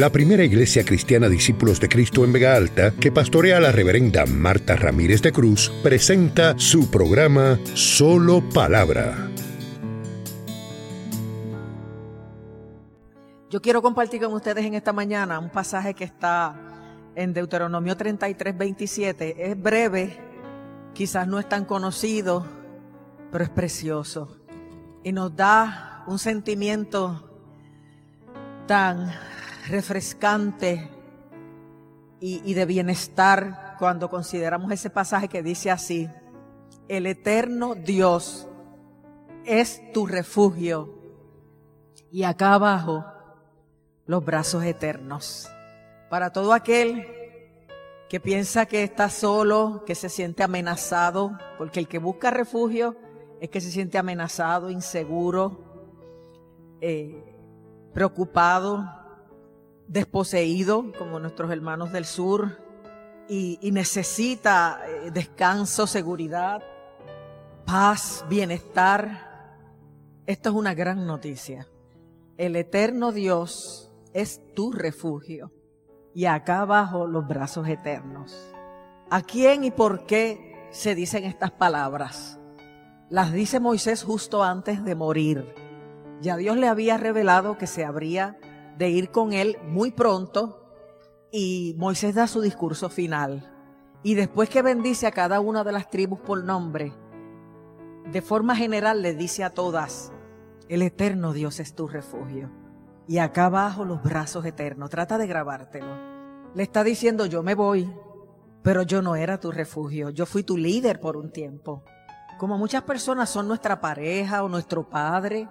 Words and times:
la 0.00 0.10
primera 0.10 0.42
iglesia 0.42 0.82
cristiana 0.82 1.28
Discípulos 1.28 1.78
de 1.78 1.90
Cristo 1.90 2.24
en 2.24 2.32
Vega 2.32 2.56
Alta, 2.56 2.92
que 2.92 3.12
pastorea 3.12 3.60
la 3.60 3.70
reverenda 3.70 4.24
Marta 4.24 4.74
Ramírez 4.74 5.20
de 5.20 5.30
Cruz, 5.30 5.70
presenta 5.82 6.58
su 6.58 6.90
programa 6.90 7.60
Solo 7.74 8.42
Palabra. 8.48 9.28
Yo 13.50 13.60
quiero 13.60 13.82
compartir 13.82 14.22
con 14.22 14.32
ustedes 14.32 14.64
en 14.64 14.72
esta 14.72 14.94
mañana 14.94 15.38
un 15.38 15.50
pasaje 15.50 15.92
que 15.92 16.04
está 16.04 16.56
en 17.14 17.34
Deuteronomio 17.34 17.94
33, 17.94 18.56
27. 18.56 19.50
Es 19.50 19.62
breve, 19.62 20.18
quizás 20.94 21.28
no 21.28 21.38
es 21.38 21.46
tan 21.46 21.66
conocido, 21.66 22.46
pero 23.30 23.44
es 23.44 23.50
precioso. 23.50 24.38
Y 25.04 25.12
nos 25.12 25.36
da 25.36 26.04
un 26.06 26.18
sentimiento 26.18 27.30
tan 28.66 29.12
refrescante 29.68 30.90
y, 32.20 32.54
de 32.54 32.66
bienestar 32.66 33.76
cuando 33.78 34.10
consideramos 34.10 34.70
ese 34.72 34.90
pasaje 34.90 35.28
que 35.28 35.42
dice 35.42 35.70
así, 35.70 36.08
el 36.88 37.06
eterno 37.06 37.74
Dios 37.74 38.46
es 39.44 39.80
tu 39.92 40.06
refugio 40.06 40.94
y 42.10 42.24
acá 42.24 42.54
abajo 42.54 43.04
los 44.06 44.24
brazos 44.24 44.64
eternos. 44.64 45.48
Para 46.10 46.30
todo 46.30 46.52
aquel 46.52 47.06
que 48.08 48.20
piensa 48.20 48.66
que 48.66 48.82
está 48.82 49.08
solo, 49.08 49.84
que 49.86 49.94
se 49.94 50.08
siente 50.08 50.42
amenazado, 50.42 51.38
porque 51.56 51.80
el 51.80 51.88
que 51.88 51.98
busca 51.98 52.30
refugio 52.30 52.96
es 53.40 53.48
que 53.48 53.60
se 53.60 53.70
siente 53.70 53.96
amenazado, 53.96 54.68
inseguro, 54.68 55.64
eh, 56.80 57.24
preocupado, 57.94 58.99
desposeído, 59.90 60.92
como 60.96 61.18
nuestros 61.18 61.50
hermanos 61.50 61.90
del 61.90 62.04
sur, 62.04 62.58
y, 63.28 63.58
necesita 63.72 64.80
eh, 64.86 65.10
descanso, 65.10 65.86
seguridad, 65.86 66.62
paz, 67.64 68.24
bienestar. 68.28 69.56
Esto 70.26 70.50
es 70.50 70.54
una 70.54 70.74
gran 70.74 71.06
noticia. 71.06 71.68
El 72.36 72.56
eterno 72.56 73.12
Dios 73.12 73.92
es 74.14 74.40
tu 74.54 74.72
refugio. 74.72 75.52
Y 76.12 76.24
acá 76.24 76.60
abajo 76.60 77.06
los 77.06 77.26
brazos 77.26 77.68
eternos. 77.68 78.36
¿A 79.10 79.22
quién 79.22 79.62
y 79.64 79.70
por 79.70 80.06
qué 80.06 80.68
se 80.70 80.96
dicen 80.96 81.24
estas 81.24 81.52
palabras? 81.52 82.40
Las 83.08 83.32
dice 83.32 83.60
Moisés 83.60 84.02
justo 84.02 84.42
antes 84.42 84.84
de 84.84 84.94
morir. 84.94 85.54
Ya 86.20 86.36
Dios 86.36 86.56
le 86.56 86.68
había 86.68 86.96
revelado 86.96 87.58
que 87.58 87.68
se 87.68 87.84
habría 87.84 88.36
de 88.78 88.88
ir 88.88 89.10
con 89.10 89.32
él 89.32 89.58
muy 89.66 89.90
pronto 89.90 90.72
y 91.30 91.74
Moisés 91.78 92.14
da 92.14 92.26
su 92.26 92.40
discurso 92.40 92.88
final. 92.88 93.52
Y 94.02 94.14
después 94.14 94.48
que 94.48 94.62
bendice 94.62 95.06
a 95.06 95.12
cada 95.12 95.40
una 95.40 95.62
de 95.64 95.72
las 95.72 95.90
tribus 95.90 96.20
por 96.20 96.42
nombre, 96.42 96.92
de 98.10 98.22
forma 98.22 98.56
general 98.56 99.02
le 99.02 99.14
dice 99.14 99.44
a 99.44 99.50
todas, 99.50 100.12
el 100.68 100.82
eterno 100.82 101.32
Dios 101.32 101.60
es 101.60 101.74
tu 101.74 101.86
refugio 101.86 102.50
y 103.10 103.18
acá 103.18 103.46
abajo 103.46 103.84
los 103.84 104.02
brazos 104.04 104.44
eternos. 104.44 104.88
Trata 104.88 105.18
de 105.18 105.26
grabártelo. 105.26 105.96
Le 106.54 106.62
está 106.62 106.84
diciendo, 106.84 107.26
yo 107.26 107.42
me 107.42 107.56
voy, 107.56 107.92
pero 108.62 108.82
yo 108.82 109.02
no 109.02 109.16
era 109.16 109.40
tu 109.40 109.50
refugio, 109.50 110.10
yo 110.10 110.26
fui 110.26 110.44
tu 110.44 110.56
líder 110.56 111.00
por 111.00 111.16
un 111.16 111.32
tiempo. 111.32 111.82
Como 112.38 112.56
muchas 112.56 112.84
personas 112.84 113.28
son 113.28 113.48
nuestra 113.48 113.80
pareja 113.80 114.44
o 114.44 114.48
nuestro 114.48 114.88
padre, 114.88 115.48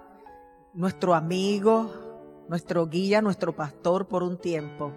nuestro 0.72 1.14
amigo, 1.14 1.92
nuestro 2.50 2.88
guía, 2.88 3.22
nuestro 3.22 3.54
pastor 3.54 4.08
por 4.08 4.24
un 4.24 4.36
tiempo. 4.36 4.92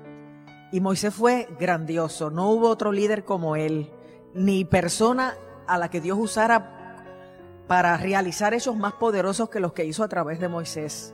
Y 0.72 0.82
Moisés 0.82 1.14
fue 1.14 1.48
grandioso, 1.59 2.32
no 2.32 2.50
hubo 2.50 2.68
otro 2.68 2.92
líder 2.92 3.26
como 3.26 3.56
él, 3.56 3.92
ni 4.34 4.66
persona 4.66 5.36
a 5.68 5.78
la 5.78 5.92
que 5.92 6.02
Dios 6.02 6.18
usara 6.20 6.98
para 7.68 7.96
realizar 7.96 8.56
hechos 8.56 8.75
más 8.75 8.94
poderosos 8.94 9.52
que 9.52 9.59
los 9.59 9.72
que 9.72 9.86
hizo 9.86 10.03
a 10.03 10.08
través 10.08 10.40
de 10.40 10.47
Moisés. 10.47 11.14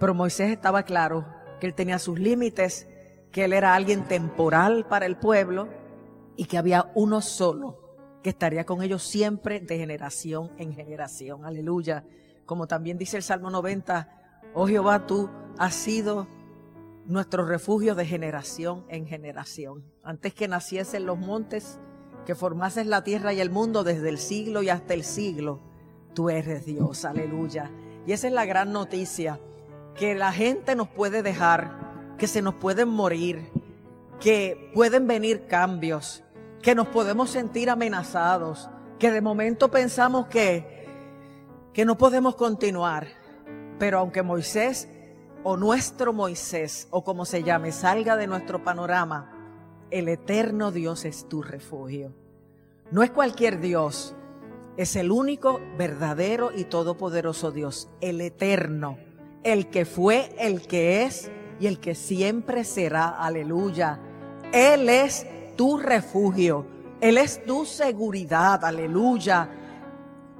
Pero 0.00 0.14
Moisés 0.14 0.50
estaba 0.50 0.84
claro 0.84 1.26
que 1.60 1.66
él 1.66 1.74
tenía 1.74 1.98
sus 1.98 2.18
límites, 2.18 2.88
que 3.30 3.44
él 3.44 3.52
era 3.52 3.74
alguien 3.74 4.04
temporal 4.04 4.86
para 4.88 5.04
el 5.04 5.18
pueblo 5.18 5.68
y 6.34 6.46
que 6.46 6.56
había 6.56 6.90
uno 6.94 7.20
solo 7.20 7.76
que 8.22 8.30
estaría 8.30 8.64
con 8.64 8.82
ellos 8.82 9.02
siempre 9.02 9.60
de 9.60 9.76
generación 9.76 10.50
en 10.56 10.72
generación. 10.72 11.44
Aleluya. 11.44 12.06
Como 12.46 12.66
también 12.66 12.96
dice 12.96 13.18
el 13.18 13.22
Salmo 13.22 13.50
90, 13.50 14.17
oh 14.54 14.66
Jehová, 14.66 15.06
tú 15.06 15.30
has 15.58 15.74
sido 15.74 16.26
nuestro 17.06 17.46
refugio 17.46 17.94
de 17.94 18.06
generación 18.06 18.84
en 18.88 19.06
generación. 19.06 19.84
Antes 20.02 20.34
que 20.34 20.48
naciesen 20.48 21.06
los 21.06 21.18
montes, 21.18 21.80
que 22.26 22.34
formases 22.34 22.86
la 22.86 23.02
tierra 23.02 23.32
y 23.32 23.40
el 23.40 23.50
mundo 23.50 23.82
desde 23.84 24.10
el 24.10 24.18
siglo 24.18 24.62
y 24.62 24.68
hasta 24.68 24.94
el 24.94 25.04
siglo, 25.04 25.60
tú 26.14 26.28
eres 26.28 26.66
Dios. 26.66 27.04
Aleluya. 27.04 27.70
Y 28.06 28.12
esa 28.12 28.26
es 28.26 28.32
la 28.32 28.44
gran 28.44 28.72
noticia 28.72 29.40
que 29.94 30.14
la 30.14 30.32
gente 30.32 30.76
nos 30.76 30.88
puede 30.88 31.22
dejar, 31.22 32.14
que 32.18 32.26
se 32.26 32.42
nos 32.42 32.54
pueden 32.54 32.88
morir, 32.88 33.50
que 34.20 34.70
pueden 34.74 35.06
venir 35.06 35.46
cambios, 35.46 36.22
que 36.62 36.74
nos 36.74 36.88
podemos 36.88 37.30
sentir 37.30 37.70
amenazados, 37.70 38.68
que 38.98 39.10
de 39.10 39.20
momento 39.20 39.70
pensamos 39.70 40.26
que, 40.26 40.86
que 41.72 41.84
no 41.84 41.96
podemos 41.96 42.36
continuar. 42.36 43.17
Pero 43.78 43.98
aunque 43.98 44.22
Moisés 44.22 44.88
o 45.44 45.56
nuestro 45.56 46.12
Moisés 46.12 46.88
o 46.90 47.04
como 47.04 47.24
se 47.24 47.42
llame 47.42 47.72
salga 47.72 48.16
de 48.16 48.26
nuestro 48.26 48.62
panorama, 48.64 49.32
el 49.90 50.08
eterno 50.08 50.70
Dios 50.70 51.04
es 51.04 51.28
tu 51.28 51.42
refugio. 51.42 52.12
No 52.90 53.02
es 53.02 53.10
cualquier 53.10 53.60
Dios, 53.60 54.14
es 54.76 54.96
el 54.96 55.10
único 55.10 55.60
verdadero 55.76 56.50
y 56.54 56.64
todopoderoso 56.64 57.50
Dios, 57.50 57.88
el 58.00 58.20
eterno 58.20 58.98
el 59.42 59.68
que 59.68 59.84
fue, 59.84 60.34
el 60.38 60.66
que 60.66 61.04
es 61.04 61.30
y 61.60 61.66
el 61.66 61.80
que 61.80 61.94
siempre 61.94 62.64
será. 62.64 63.08
Aleluya. 63.08 63.98
Él 64.52 64.88
es 64.88 65.26
tu 65.56 65.78
refugio. 65.78 66.66
Él 67.00 67.18
es 67.18 67.44
tu 67.44 67.64
seguridad. 67.64 68.64
Aleluya. 68.64 69.48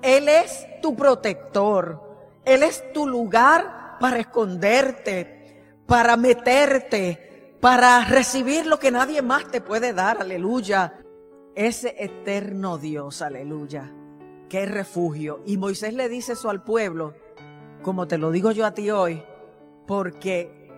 Él 0.03 0.29
es 0.29 0.67
tu 0.83 0.95
protector. 0.95 2.08
Él 2.49 2.63
es 2.63 2.93
tu 2.93 3.07
lugar 3.07 3.99
para 4.01 4.19
esconderte, 4.19 5.63
para 5.87 6.17
meterte, 6.17 7.57
para 7.61 8.05
recibir 8.05 8.67
lo 8.67 8.79
que 8.79 8.91
nadie 8.91 9.23
más 9.23 9.51
te 9.51 9.61
puede 9.61 9.93
dar. 9.93 10.21
Aleluya. 10.21 11.01
Ese 11.55 11.95
eterno 11.99 12.79
Dios. 12.79 13.23
Aleluya. 13.23 13.93
Qué 14.49 14.67
refugio. 14.67 15.43
Y 15.47 15.57
Moisés 15.57 15.95
le 15.95 16.09
dice 16.09 16.33
eso 16.33 16.51
al 16.51 16.63
pueblo 16.63 17.15
como 17.83 18.09
te 18.09 18.19
lo 18.19 18.31
digo 18.31 18.51
yo 18.51 18.67
a 18.67 18.75
ti 18.75 18.91
hoy, 18.91 19.23
porque 19.87 20.69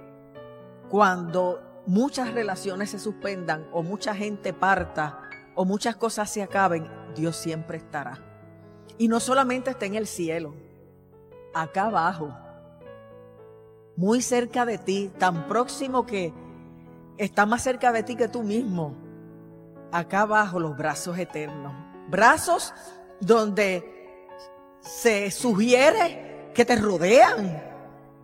cuando 0.89 1.83
muchas 1.87 2.33
relaciones 2.33 2.91
se 2.91 2.99
suspendan 2.99 3.67
o 3.73 3.83
mucha 3.83 4.15
gente 4.15 4.53
parta 4.53 5.23
o 5.55 5.65
muchas 5.65 5.97
cosas 5.97 6.31
se 6.31 6.43
acaben, 6.43 6.89
Dios 7.15 7.37
siempre 7.37 7.79
estará. 7.79 8.25
Y 8.99 9.09
no 9.09 9.19
solamente 9.19 9.71
está 9.71 9.87
en 9.87 9.95
el 9.95 10.07
cielo, 10.07 10.55
acá 11.55 11.87
abajo, 11.87 12.35
muy 13.97 14.23
cerca 14.23 14.65
de 14.65 14.79
ti, 14.79 15.11
tan 15.19 15.47
próximo 15.49 16.07
que 16.07 16.33
está 17.19 17.47
más 17.47 17.63
cerca 17.63 17.93
de 17.93 18.03
ti 18.03 18.17
que 18.17 18.29
tú 18.29 18.43
mismo. 18.43 18.95
Acá 19.93 20.23
abajo 20.23 20.59
los 20.59 20.77
brazos 20.77 21.19
eternos. 21.19 21.73
Brazos 22.09 22.73
donde 23.21 23.85
se 24.81 25.31
sugiere 25.31 26.51
que 26.55 26.65
te 26.65 26.77
rodean, 26.77 27.63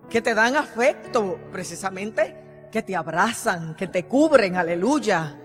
que 0.08 0.22
te 0.22 0.34
dan 0.34 0.56
afecto, 0.56 1.38
precisamente, 1.52 2.68
que 2.72 2.82
te 2.82 2.96
abrazan, 2.96 3.74
que 3.74 3.86
te 3.86 4.06
cubren, 4.06 4.56
aleluya, 4.56 5.38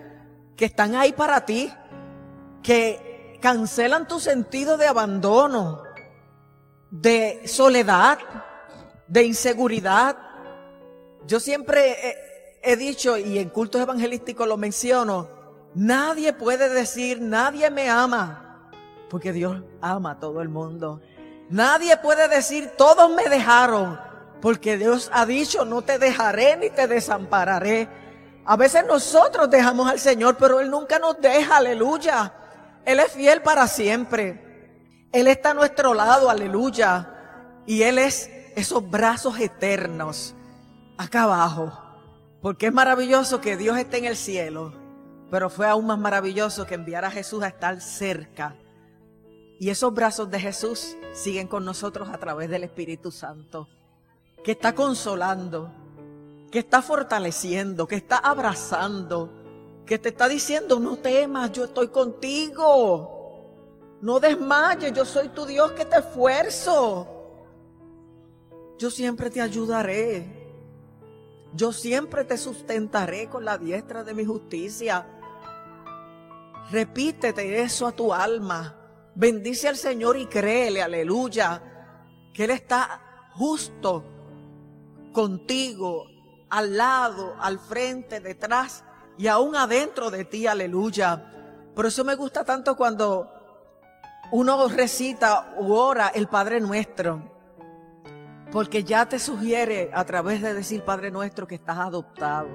que 0.56 0.64
están 0.64 0.94
ahí 0.94 1.12
para 1.12 1.44
ti, 1.44 1.72
que 2.62 3.38
cancelan 3.40 4.06
tu 4.06 4.20
sentido 4.20 4.76
de 4.76 4.86
abandono, 4.86 5.82
de 6.92 7.48
soledad, 7.48 8.18
de 9.08 9.24
inseguridad. 9.24 10.16
Yo 11.26 11.40
siempre 11.40 12.60
he, 12.62 12.76
dicho, 12.76 13.16
y 13.16 13.38
en 13.38 13.48
cultos 13.48 13.80
evangelísticos 13.80 14.46
lo 14.46 14.58
menciono, 14.58 15.28
nadie 15.74 16.34
puede 16.34 16.68
decir, 16.68 17.20
nadie 17.20 17.70
me 17.70 17.88
ama, 17.88 18.70
porque 19.08 19.32
Dios 19.32 19.62
ama 19.80 20.12
a 20.12 20.20
todo 20.20 20.42
el 20.42 20.50
mundo. 20.50 21.00
Nadie 21.48 21.96
puede 21.96 22.28
decir, 22.28 22.72
todos 22.76 23.10
me 23.10 23.24
dejaron, 23.24 23.98
porque 24.42 24.76
Dios 24.76 25.10
ha 25.14 25.24
dicho, 25.24 25.64
no 25.64 25.80
te 25.80 25.98
dejaré 25.98 26.58
ni 26.58 26.68
te 26.68 26.86
desampararé. 26.86 27.88
A 28.44 28.56
veces 28.56 28.84
nosotros 28.86 29.48
dejamos 29.48 29.90
al 29.90 29.98
Señor, 29.98 30.36
pero 30.36 30.60
Él 30.60 30.70
nunca 30.70 30.98
nos 30.98 31.18
deja, 31.20 31.56
aleluya. 31.56 32.34
Él 32.84 33.00
es 33.00 33.12
fiel 33.12 33.40
para 33.40 33.66
siempre. 33.66 34.51
Él 35.12 35.28
está 35.28 35.50
a 35.50 35.54
nuestro 35.54 35.94
lado, 35.94 36.30
aleluya. 36.30 37.62
Y 37.66 37.82
Él 37.82 37.98
es 37.98 38.30
esos 38.56 38.88
brazos 38.88 39.38
eternos 39.38 40.34
acá 40.96 41.24
abajo. 41.24 41.72
Porque 42.40 42.66
es 42.66 42.72
maravilloso 42.72 43.40
que 43.40 43.56
Dios 43.56 43.78
esté 43.78 43.98
en 43.98 44.06
el 44.06 44.16
cielo, 44.16 44.72
pero 45.30 45.48
fue 45.48 45.68
aún 45.68 45.86
más 45.86 45.98
maravilloso 45.98 46.66
que 46.66 46.74
enviara 46.74 47.08
a 47.08 47.12
Jesús 47.12 47.42
a 47.42 47.48
estar 47.48 47.80
cerca. 47.80 48.56
Y 49.60 49.70
esos 49.70 49.94
brazos 49.94 50.28
de 50.28 50.40
Jesús 50.40 50.96
siguen 51.12 51.46
con 51.46 51.64
nosotros 51.64 52.08
a 52.08 52.18
través 52.18 52.50
del 52.50 52.64
Espíritu 52.64 53.12
Santo, 53.12 53.68
que 54.42 54.52
está 54.52 54.74
consolando, 54.74 55.72
que 56.50 56.58
está 56.58 56.82
fortaleciendo, 56.82 57.86
que 57.86 57.94
está 57.94 58.16
abrazando, 58.16 59.32
que 59.86 60.00
te 60.00 60.08
está 60.08 60.26
diciendo, 60.26 60.80
no 60.80 60.96
temas, 60.96 61.52
yo 61.52 61.64
estoy 61.64 61.88
contigo. 61.88 63.21
No 64.02 64.18
desmayes, 64.18 64.92
yo 64.92 65.04
soy 65.04 65.28
tu 65.28 65.46
Dios 65.46 65.72
que 65.72 65.84
te 65.84 65.98
esfuerzo. 65.98 67.06
Yo 68.76 68.90
siempre 68.90 69.30
te 69.30 69.40
ayudaré. 69.40 70.42
Yo 71.54 71.72
siempre 71.72 72.24
te 72.24 72.36
sustentaré 72.36 73.28
con 73.28 73.44
la 73.44 73.56
diestra 73.58 74.02
de 74.02 74.12
mi 74.12 74.24
justicia. 74.24 75.06
Repítete 76.72 77.62
eso 77.62 77.86
a 77.86 77.92
tu 77.92 78.12
alma. 78.12 78.76
Bendice 79.14 79.68
al 79.68 79.76
Señor 79.76 80.16
y 80.16 80.26
créele, 80.26 80.82
aleluya, 80.82 81.62
que 82.34 82.44
Él 82.44 82.50
está 82.50 83.28
justo 83.34 84.02
contigo, 85.12 86.06
al 86.50 86.76
lado, 86.76 87.36
al 87.38 87.60
frente, 87.60 88.18
detrás 88.18 88.82
y 89.16 89.28
aún 89.28 89.54
adentro 89.54 90.10
de 90.10 90.24
ti, 90.24 90.48
aleluya. 90.48 91.70
Por 91.74 91.86
eso 91.86 92.02
me 92.02 92.16
gusta 92.16 92.44
tanto 92.44 92.76
cuando 92.76 93.41
uno 94.32 94.66
recita 94.66 95.54
u 95.58 95.74
ora 95.74 96.08
el 96.08 96.26
Padre 96.26 96.58
Nuestro. 96.58 97.22
Porque 98.50 98.82
ya 98.82 99.06
te 99.06 99.18
sugiere 99.18 99.90
a 99.94 100.04
través 100.04 100.40
de 100.40 100.54
decir 100.54 100.82
Padre 100.84 101.10
Nuestro 101.10 101.46
que 101.46 101.54
estás 101.54 101.78
adoptado. 101.78 102.48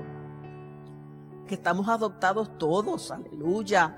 Que 1.48 1.54
estamos 1.54 1.88
adoptados 1.88 2.58
todos, 2.58 3.12
aleluya. 3.12 3.96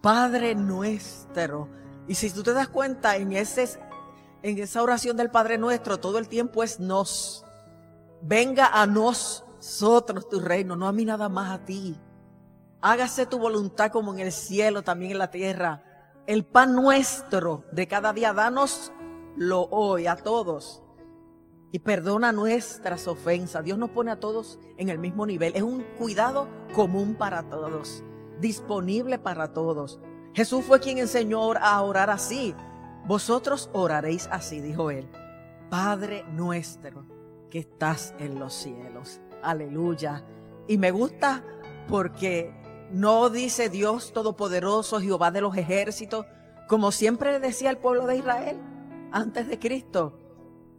Padre 0.00 0.54
Nuestro. 0.54 1.68
Y 2.06 2.14
si 2.14 2.30
tú 2.30 2.44
te 2.44 2.52
das 2.52 2.68
cuenta 2.68 3.16
en, 3.16 3.32
ese, 3.32 3.68
en 4.42 4.58
esa 4.58 4.80
oración 4.80 5.16
del 5.16 5.30
Padre 5.30 5.58
Nuestro, 5.58 5.98
todo 5.98 6.18
el 6.18 6.28
tiempo 6.28 6.62
es 6.62 6.78
nos. 6.78 7.44
Venga 8.22 8.68
a 8.68 8.86
nosotros 8.86 10.28
tu 10.28 10.38
reino, 10.38 10.76
no 10.76 10.86
a 10.86 10.92
mí 10.92 11.04
nada 11.04 11.28
más 11.28 11.50
a 11.50 11.64
ti. 11.64 11.98
Hágase 12.80 13.26
tu 13.26 13.38
voluntad 13.38 13.90
como 13.90 14.12
en 14.12 14.20
el 14.20 14.30
cielo, 14.30 14.82
también 14.82 15.12
en 15.12 15.18
la 15.18 15.30
tierra. 15.32 15.82
El 16.26 16.46
pan 16.46 16.74
nuestro 16.74 17.64
de 17.70 17.86
cada 17.86 18.14
día, 18.14 18.32
danos 18.32 18.92
lo 19.36 19.64
hoy 19.64 20.06
a 20.06 20.16
todos 20.16 20.82
y 21.70 21.80
perdona 21.80 22.32
nuestras 22.32 23.06
ofensas. 23.08 23.62
Dios 23.62 23.76
nos 23.76 23.90
pone 23.90 24.10
a 24.10 24.20
todos 24.20 24.58
en 24.78 24.88
el 24.88 24.98
mismo 24.98 25.26
nivel. 25.26 25.54
Es 25.54 25.62
un 25.62 25.82
cuidado 25.98 26.48
común 26.74 27.14
para 27.16 27.42
todos, 27.50 28.02
disponible 28.40 29.18
para 29.18 29.52
todos. 29.52 30.00
Jesús 30.32 30.64
fue 30.64 30.80
quien 30.80 30.96
enseñó 30.96 31.52
a 31.52 31.82
orar 31.82 32.08
así. 32.08 32.54
Vosotros 33.06 33.68
oraréis 33.74 34.26
así, 34.30 34.62
dijo 34.62 34.90
él. 34.90 35.06
Padre 35.68 36.24
nuestro 36.32 37.04
que 37.50 37.58
estás 37.58 38.14
en 38.18 38.38
los 38.38 38.54
cielos. 38.54 39.20
Aleluya. 39.42 40.24
Y 40.68 40.78
me 40.78 40.90
gusta 40.90 41.44
porque 41.86 42.63
no 42.94 43.28
dice 43.28 43.68
Dios 43.68 44.12
Todopoderoso, 44.12 45.00
Jehová 45.00 45.32
de 45.32 45.40
los 45.40 45.56
ejércitos, 45.56 46.26
como 46.68 46.92
siempre 46.92 47.40
decía 47.40 47.70
el 47.70 47.78
pueblo 47.78 48.06
de 48.06 48.16
Israel 48.16 48.60
antes 49.10 49.48
de 49.48 49.58
Cristo. 49.58 50.18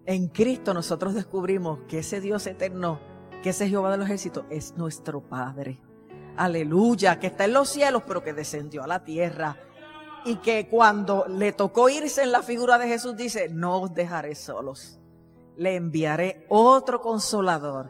En 0.06 0.30
Cristo 0.30 0.74
nosotros 0.74 1.14
descubrimos 1.14 1.80
que 1.90 2.00
ese 2.00 2.22
Dios 2.22 2.48
eterno, 2.48 3.02
que 3.44 3.50
ese 3.50 3.68
Jehová 3.68 3.92
de 3.92 3.98
los 3.98 4.06
ejércitos, 4.08 4.46
es 4.50 4.78
nuestro 4.78 5.22
Padre. 5.22 5.82
Aleluya, 6.38 7.20
que 7.20 7.28
está 7.28 7.46
en 7.46 7.54
los 7.54 7.70
cielos, 7.70 8.04
pero 8.08 8.24
que 8.24 8.34
descendió 8.34 8.84
a 8.84 8.88
la 8.88 9.04
tierra. 9.04 9.58
Y 10.24 10.38
que 10.38 10.70
cuando 10.70 11.26
le 11.28 11.52
tocó 11.52 11.90
irse 11.90 12.24
en 12.24 12.32
la 12.32 12.44
figura 12.44 12.78
de 12.78 12.88
Jesús, 12.88 13.18
dice, 13.18 13.50
no 13.50 13.82
os 13.82 13.94
dejaré 13.94 14.36
solos. 14.36 15.00
Le 15.58 15.76
enviaré 15.76 16.46
otro 16.50 17.02
consolador 17.02 17.90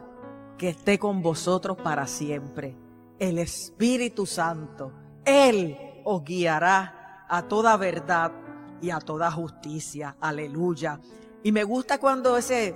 que 0.58 0.70
esté 0.70 0.98
con 0.98 1.22
vosotros 1.22 1.76
para 1.76 2.06
siempre. 2.06 2.85
El 3.18 3.38
Espíritu 3.38 4.26
Santo. 4.26 4.92
Él 5.24 5.76
os 6.04 6.22
guiará 6.24 7.24
a 7.28 7.42
toda 7.42 7.76
verdad 7.76 8.32
y 8.80 8.90
a 8.90 8.98
toda 8.98 9.30
justicia. 9.30 10.16
Aleluya. 10.20 11.00
Y 11.42 11.52
me 11.52 11.64
gusta 11.64 11.98
cuando 11.98 12.36
ese, 12.36 12.74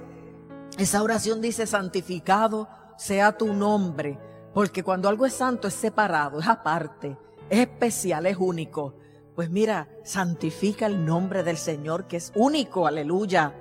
esa 0.79 1.03
oración 1.03 1.41
dice, 1.41 1.67
santificado 1.67 2.69
sea 2.97 3.37
tu 3.37 3.53
nombre, 3.53 4.19
porque 4.53 4.83
cuando 4.83 5.09
algo 5.09 5.27
es 5.27 5.33
santo 5.33 5.69
es 5.69 5.75
separado, 5.75 6.41
es 6.41 6.47
aparte, 6.47 7.17
es 7.49 7.61
especial, 7.61 8.27
es 8.27 8.37
único. 8.39 8.95
Pues 9.35 9.51
mira, 9.51 9.89
santifica 10.05 10.87
el 10.87 11.05
nombre 11.05 11.43
del 11.43 11.57
Señor 11.57 12.07
que 12.07 12.19
es 12.19 12.33
único, 12.35 12.87
aleluya. 12.87 13.55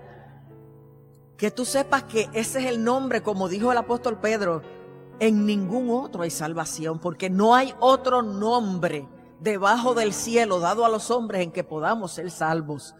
Que 1.37 1.51
tú 1.51 1.63
sepas 1.63 2.03
que 2.03 2.29
ese 2.33 2.59
es 2.59 2.65
el 2.65 2.83
nombre, 2.83 3.23
como 3.23 3.47
dijo 3.47 3.71
el 3.71 3.77
apóstol 3.77 4.19
Pedro, 4.19 4.61
en 5.19 5.45
ningún 5.45 5.89
otro 5.89 6.23
hay 6.23 6.29
salvación, 6.29 6.99
porque 6.99 7.29
no 7.29 7.55
hay 7.55 7.73
otro 7.79 8.21
nombre 8.21 9.07
debajo 9.39 9.93
del 9.93 10.13
cielo 10.13 10.59
dado 10.59 10.85
a 10.85 10.89
los 10.89 11.11
hombres 11.11 11.41
en 11.41 11.51
que 11.51 11.63
podamos 11.63 12.11
ser 12.11 12.31
salvos. 12.31 12.95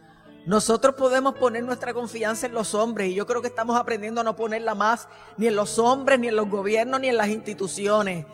Nosotros 0.46 0.96
podemos 0.96 1.36
poner 1.36 1.64
nuestra 1.64 1.94
confianza 1.94 2.48
en 2.48 2.54
los 2.54 2.74
hombres 2.74 3.10
y 3.10 3.14
yo 3.14 3.28
creo 3.28 3.42
que 3.42 3.50
estamos 3.50 3.78
aprendiendo 3.78 4.22
a 4.22 4.24
no 4.24 4.36
ponerla 4.36 4.74
más 4.74 5.08
ni 5.38 5.48
en 5.48 5.56
los 5.56 5.78
hombres, 5.80 6.20
ni 6.20 6.28
en 6.28 6.36
los 6.36 6.50
gobiernos, 6.50 7.00
ni 7.02 7.10
en 7.10 7.18
las 7.18 7.28
instituciones. 7.28 8.26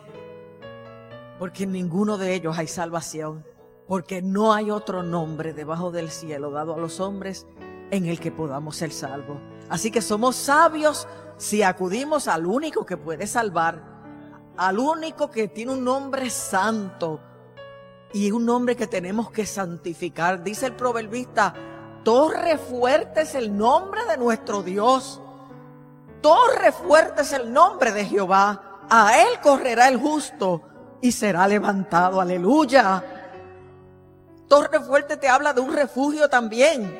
Porque 1.38 1.64
en 1.64 1.72
ninguno 1.72 2.16
de 2.16 2.34
ellos 2.34 2.56
hay 2.56 2.68
salvación. 2.68 3.44
Porque 3.86 4.22
no 4.22 4.52
hay 4.52 4.70
otro 4.70 5.02
nombre 5.02 5.52
debajo 5.52 5.90
del 5.90 6.10
cielo 6.10 6.50
dado 6.50 6.74
a 6.74 6.78
los 6.78 7.00
hombres 7.00 7.46
en 7.90 8.06
el 8.06 8.18
que 8.18 8.32
podamos 8.32 8.76
ser 8.76 8.92
salvos. 8.92 9.38
Así 9.68 9.90
que 9.90 10.00
somos 10.00 10.36
sabios 10.36 11.06
si 11.36 11.62
acudimos 11.62 12.28
al 12.28 12.46
único 12.46 12.86
que 12.86 12.96
puede 12.96 13.26
salvar, 13.26 13.82
al 14.56 14.78
único 14.78 15.30
que 15.30 15.48
tiene 15.48 15.72
un 15.72 15.84
nombre 15.84 16.30
santo, 16.30 17.20
y 18.12 18.30
un 18.30 18.46
nombre 18.46 18.76
que 18.76 18.86
tenemos 18.86 19.30
que 19.30 19.44
santificar. 19.44 20.42
Dice 20.42 20.66
el 20.66 20.72
proverbista, 20.72 21.52
torre 22.02 22.56
fuerte 22.56 23.22
es 23.22 23.34
el 23.34 23.56
nombre 23.56 24.06
de 24.06 24.16
nuestro 24.16 24.62
Dios. 24.62 25.20
Torre 26.22 26.72
fuerte 26.72 27.22
es 27.22 27.32
el 27.34 27.52
nombre 27.52 27.92
de 27.92 28.06
Jehová. 28.06 28.80
A 28.88 29.20
él 29.20 29.38
correrá 29.42 29.88
el 29.88 29.98
justo 29.98 30.62
y 31.02 31.12
será 31.12 31.46
levantado. 31.46 32.20
Aleluya. 32.20 33.04
Torre 34.48 34.80
fuerte 34.80 35.16
te 35.16 35.28
habla 35.28 35.52
de 35.52 35.60
un 35.60 35.74
refugio 35.74 36.28
también, 36.30 36.98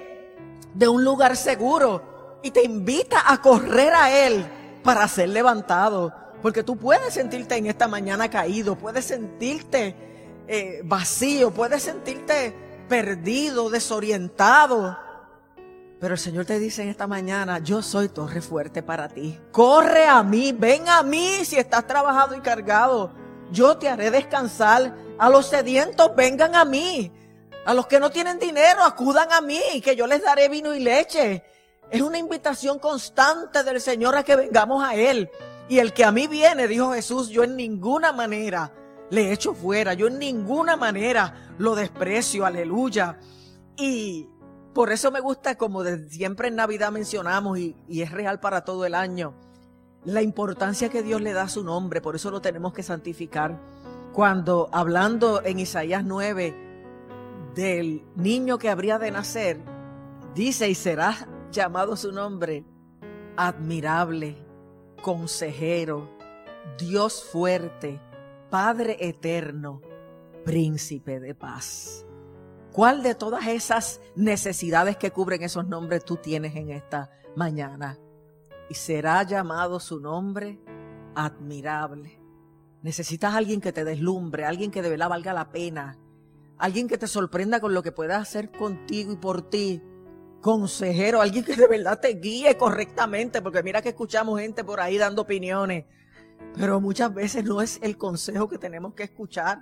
de 0.74 0.88
un 0.88 1.02
lugar 1.02 1.36
seguro 1.36 2.15
y 2.42 2.50
te 2.50 2.64
invita 2.64 3.22
a 3.26 3.40
correr 3.40 3.92
a 3.94 4.26
él 4.26 4.46
para 4.82 5.06
ser 5.08 5.30
levantado. 5.30 6.12
Porque 6.42 6.62
tú 6.62 6.76
puedes 6.76 7.14
sentirte 7.14 7.56
en 7.56 7.66
esta 7.66 7.88
mañana 7.88 8.30
caído, 8.30 8.76
puedes 8.76 9.04
sentirte 9.06 9.96
eh, 10.46 10.80
vacío, 10.84 11.50
puedes 11.50 11.82
sentirte 11.82 12.54
perdido, 12.88 13.68
desorientado. 13.70 14.96
Pero 15.98 16.14
el 16.14 16.20
Señor 16.20 16.44
te 16.44 16.58
dice 16.58 16.82
en 16.82 16.88
esta 16.88 17.06
mañana, 17.06 17.58
yo 17.58 17.82
soy 17.82 18.08
torre 18.08 18.42
fuerte 18.42 18.82
para 18.82 19.08
ti. 19.08 19.38
Corre 19.50 20.06
a 20.06 20.22
mí, 20.22 20.52
ven 20.52 20.88
a 20.88 21.02
mí 21.02 21.44
si 21.44 21.56
estás 21.56 21.86
trabajado 21.86 22.36
y 22.36 22.40
cargado. 22.40 23.12
Yo 23.50 23.78
te 23.78 23.88
haré 23.88 24.10
descansar. 24.10 24.94
A 25.18 25.30
los 25.30 25.46
sedientos 25.46 26.14
vengan 26.14 26.54
a 26.54 26.64
mí. 26.64 27.10
A 27.64 27.72
los 27.72 27.86
que 27.86 27.98
no 27.98 28.10
tienen 28.10 28.38
dinero 28.38 28.84
acudan 28.84 29.32
a 29.32 29.40
mí, 29.40 29.80
que 29.82 29.96
yo 29.96 30.06
les 30.06 30.22
daré 30.22 30.48
vino 30.48 30.74
y 30.74 30.80
leche. 30.80 31.42
Es 31.90 32.02
una 32.02 32.18
invitación 32.18 32.78
constante 32.78 33.62
del 33.62 33.80
Señor 33.80 34.16
a 34.16 34.24
que 34.24 34.36
vengamos 34.36 34.82
a 34.82 34.94
Él. 34.94 35.30
Y 35.68 35.78
el 35.78 35.92
que 35.92 36.04
a 36.04 36.12
mí 36.12 36.26
viene, 36.26 36.68
dijo 36.68 36.92
Jesús, 36.92 37.28
yo 37.28 37.44
en 37.44 37.56
ninguna 37.56 38.12
manera 38.12 38.72
le 39.10 39.32
echo 39.32 39.54
fuera. 39.54 39.94
Yo 39.94 40.08
en 40.08 40.18
ninguna 40.18 40.76
manera 40.76 41.54
lo 41.58 41.74
desprecio, 41.74 42.44
aleluya. 42.44 43.18
Y 43.76 44.28
por 44.74 44.92
eso 44.92 45.10
me 45.10 45.20
gusta, 45.20 45.56
como 45.56 45.84
siempre 46.08 46.48
en 46.48 46.56
Navidad 46.56 46.92
mencionamos, 46.92 47.58
y, 47.58 47.76
y 47.88 48.02
es 48.02 48.10
real 48.10 48.40
para 48.40 48.64
todo 48.64 48.84
el 48.84 48.94
año, 48.94 49.34
la 50.04 50.22
importancia 50.22 50.88
que 50.88 51.02
Dios 51.02 51.20
le 51.20 51.32
da 51.32 51.42
a 51.42 51.48
su 51.48 51.64
nombre. 51.64 52.00
Por 52.00 52.16
eso 52.16 52.30
lo 52.30 52.40
tenemos 52.40 52.72
que 52.72 52.82
santificar. 52.82 53.60
Cuando 54.12 54.68
hablando 54.72 55.42
en 55.44 55.58
Isaías 55.58 56.04
9 56.04 56.54
del 57.54 58.04
niño 58.16 58.58
que 58.58 58.70
habría 58.70 58.98
de 58.98 59.10
nacer, 59.10 59.60
dice, 60.34 60.68
y 60.68 60.74
será 60.74 61.28
llamado 61.56 61.96
su 61.96 62.12
nombre, 62.12 62.64
admirable, 63.36 64.36
consejero, 65.02 66.10
Dios 66.78 67.24
fuerte 67.24 68.00
Padre 68.50 68.96
eterno, 69.00 69.80
príncipe 70.44 71.18
de 71.18 71.34
paz. 71.34 72.06
¿Cuál 72.72 73.02
de 73.02 73.14
todas 73.14 73.46
esas 73.48 74.00
necesidades 74.14 74.96
que 74.96 75.10
cubren 75.10 75.42
esos 75.42 75.66
nombres 75.66 76.04
tú 76.04 76.16
tienes 76.16 76.54
en 76.54 76.70
esta 76.70 77.10
mañana? 77.34 77.98
Y 78.68 78.74
será 78.74 79.22
llamado 79.24 79.80
su 79.80 79.98
nombre 79.98 80.60
admirable. 81.14 82.20
Necesitas 82.82 83.34
alguien 83.34 83.60
que 83.60 83.72
te 83.72 83.84
deslumbre, 83.84 84.44
alguien 84.44 84.70
que 84.70 84.82
de 84.82 84.90
verdad 84.90 85.08
valga 85.08 85.32
la 85.32 85.50
pena, 85.50 85.98
alguien 86.58 86.86
que 86.86 86.98
te 86.98 87.08
sorprenda 87.08 87.60
con 87.60 87.74
lo 87.74 87.82
que 87.82 87.92
pueda 87.92 88.18
hacer 88.18 88.52
contigo 88.52 89.12
y 89.12 89.16
por 89.16 89.42
ti. 89.48 89.82
Consejero, 90.40 91.20
alguien 91.20 91.44
que 91.44 91.56
de 91.56 91.66
verdad 91.66 91.98
te 91.98 92.08
guíe 92.08 92.56
correctamente, 92.56 93.42
porque 93.42 93.62
mira 93.62 93.82
que 93.82 93.88
escuchamos 93.90 94.40
gente 94.40 94.62
por 94.62 94.80
ahí 94.80 94.96
dando 94.98 95.22
opiniones, 95.22 95.86
pero 96.56 96.80
muchas 96.80 97.12
veces 97.12 97.44
no 97.44 97.60
es 97.60 97.78
el 97.82 97.96
consejo 97.96 98.48
que 98.48 98.58
tenemos 98.58 98.94
que 98.94 99.04
escuchar. 99.04 99.58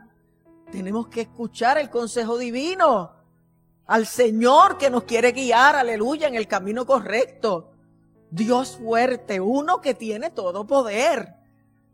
Tenemos 0.71 1.09
que 1.09 1.23
escuchar 1.23 1.79
el 1.79 1.91
consejo 1.91 2.37
divino 2.39 3.13
al 3.87 4.07
Señor 4.07 4.79
que 4.79 4.91
nos 4.91 5.05
quiere 5.05 5.33
guiar, 5.33 5.77
aleluya, 5.77 6.29
en 6.29 6.35
el 6.35 6.49
camino 6.49 6.87
correcto. 6.87 7.73
Dios 8.31 8.79
fuerte, 8.83 9.41
uno 9.41 9.81
que 9.81 9.95
tiene 9.95 10.31
todo 10.31 10.67
poder. 10.67 11.35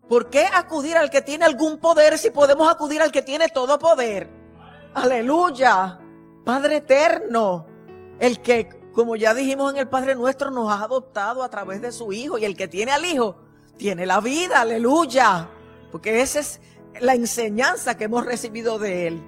¿Por 0.09 0.31
qué 0.31 0.47
acudir 0.47 0.97
al 0.97 1.11
que 1.11 1.23
tiene 1.23 1.45
algún 1.45 1.79
poder 1.79 2.19
si 2.19 2.31
podemos 2.31 2.71
acudir 2.71 3.03
al 3.03 3.13
que 3.13 3.23
tiene 3.23 3.49
todo 3.49 3.79
poder? 3.79 4.29
Aleluya. 4.95 6.01
Padre 6.45 6.77
eterno, 6.77 7.67
el 8.21 8.41
que, 8.41 8.69
como 8.93 9.17
ya 9.17 9.35
dijimos 9.35 9.73
en 9.73 9.81
el 9.81 9.89
Padre 9.89 10.15
nuestro, 10.15 10.53
nos 10.53 10.71
ha 10.71 10.85
adoptado 10.85 11.43
a 11.43 11.51
través 11.51 11.83
de 11.83 11.91
su 11.91 12.13
Hijo 12.13 12.39
y 12.39 12.45
el 12.45 12.57
que 12.57 12.69
tiene 12.69 12.93
al 12.93 13.05
Hijo, 13.05 13.37
tiene 13.77 14.07
la 14.07 14.21
vida, 14.21 14.61
aleluya. 14.61 15.49
Porque 15.91 16.21
esa 16.21 16.39
es 16.39 16.61
la 17.01 17.15
enseñanza 17.15 17.97
que 17.97 18.05
hemos 18.05 18.25
recibido 18.25 18.79
de 18.79 19.09
Él 19.09 19.23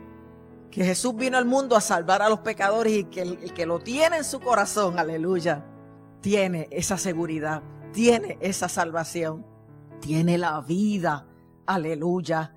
que 0.73 0.85
Jesús 0.87 1.15
vino 1.15 1.37
al 1.37 1.45
mundo 1.45 1.77
a 1.77 1.83
salvar 1.83 2.23
a 2.23 2.31
los 2.31 2.41
pecadores 2.41 2.95
y 2.95 3.05
que 3.05 3.21
el, 3.21 3.53
que 3.53 3.67
lo 3.67 3.79
tiene 3.79 4.17
en 4.17 4.25
su 4.25 4.41
corazón, 4.41 4.99
aleluya, 4.99 5.67
tiene 6.23 6.67
esa 6.71 6.97
seguridad, 6.97 7.63
tiene 7.93 8.39
esa 8.41 8.71
salvación, 8.71 9.45
tiene 10.01 10.39
la 10.39 10.63
vida, 10.63 11.29
aleluya. 11.67 12.55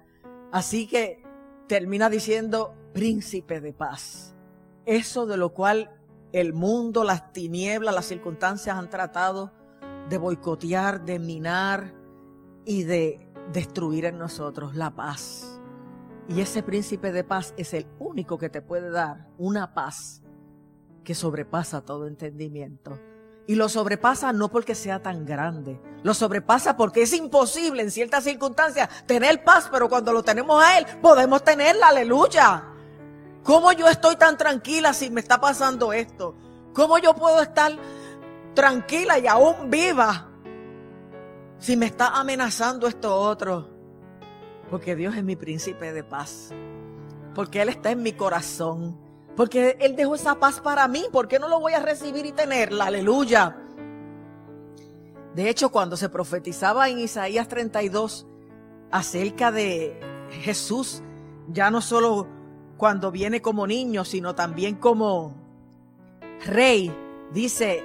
Así 0.53 0.87
que 0.87 1.23
termina 1.67 2.09
diciendo 2.09 2.73
príncipe 2.93 3.59
de 3.59 3.73
paz. 3.73 4.33
Eso 4.85 5.25
de 5.25 5.35
lo 5.35 5.49
cual 5.49 5.91
el 6.35 6.51
mundo, 6.51 7.05
las 7.05 7.31
tinieblas, 7.31 7.95
las 7.95 8.07
circunstancias 8.07 8.75
han 8.75 8.89
tratado 8.89 9.53
de 10.09 10.17
boicotear, 10.17 11.05
de 11.05 11.17
minar 11.17 11.93
y 12.65 12.83
de 12.83 13.25
destruir 13.53 14.03
en 14.03 14.17
nosotros 14.17 14.75
la 14.75 14.93
paz. 14.93 15.61
Y 16.27 16.41
ese 16.41 16.61
príncipe 16.61 17.13
de 17.13 17.23
paz 17.23 17.53
es 17.55 17.73
el 17.73 17.87
único 17.99 18.37
que 18.37 18.49
te 18.49 18.61
puede 18.61 18.89
dar 18.89 19.29
una 19.37 19.73
paz 19.73 20.23
que 21.05 21.15
sobrepasa 21.15 21.85
todo 21.85 22.05
entendimiento. 22.05 22.99
Y 23.47 23.55
lo 23.55 23.69
sobrepasa 23.69 24.33
no 24.33 24.51
porque 24.51 24.75
sea 24.75 25.01
tan 25.01 25.25
grande, 25.25 25.79
lo 26.03 26.13
sobrepasa 26.13 26.75
porque 26.75 27.03
es 27.03 27.13
imposible 27.13 27.81
en 27.81 27.91
ciertas 27.91 28.25
circunstancias 28.25 28.89
tener 29.05 29.41
paz, 29.45 29.69
pero 29.71 29.87
cuando 29.87 30.11
lo 30.11 30.21
tenemos 30.21 30.61
a 30.61 30.79
Él 30.79 30.85
podemos 31.01 31.45
tenerla, 31.45 31.87
aleluya. 31.87 32.74
¿Cómo 33.45 33.71
yo 33.73 33.87
estoy 33.87 34.15
tan 34.15 34.37
tranquila 34.37 34.91
si 34.91 35.11
me 35.11 35.21
está 35.21 35.39
pasando 35.39 35.93
esto? 35.93 36.35
¿Cómo 36.73 36.97
yo 36.97 37.13
puedo 37.13 37.39
estar 37.43 37.71
tranquila 38.55 39.19
y 39.19 39.27
aún 39.27 39.69
viva 39.69 40.31
si 41.59 41.77
me 41.77 41.85
está 41.85 42.07
amenazando 42.07 42.87
esto 42.87 43.15
otro? 43.15 43.69
Porque 44.71 44.95
Dios 44.95 45.15
es 45.15 45.23
mi 45.23 45.35
príncipe 45.35 45.93
de 45.93 46.03
paz. 46.03 46.49
Porque 47.35 47.61
Él 47.61 47.69
está 47.69 47.91
en 47.91 48.01
mi 48.01 48.13
corazón. 48.13 48.99
Porque 49.35 49.77
Él 49.79 49.95
dejó 49.95 50.15
esa 50.15 50.39
paz 50.39 50.59
para 50.59 50.87
mí. 50.87 51.05
¿Por 51.11 51.27
qué 51.27 51.37
no 51.37 51.47
lo 51.47 51.59
voy 51.59 51.73
a 51.73 51.79
recibir 51.79 52.25
y 52.25 52.31
tenerla? 52.31 52.85
Aleluya. 52.85 53.57
De 55.35 55.49
hecho, 55.49 55.69
cuando 55.69 55.97
se 55.97 56.09
profetizaba 56.09 56.89
en 56.89 56.97
Isaías 56.97 57.47
32 57.47 58.25
acerca 58.89 59.51
de 59.51 59.99
Jesús, 60.31 61.03
ya 61.47 61.69
no 61.69 61.81
solo 61.81 62.34
cuando 62.77 63.11
viene 63.11 63.41
como 63.41 63.67
niño, 63.67 64.05
sino 64.05 64.35
también 64.35 64.75
como 64.75 65.35
rey, 66.45 66.93
dice 67.31 67.83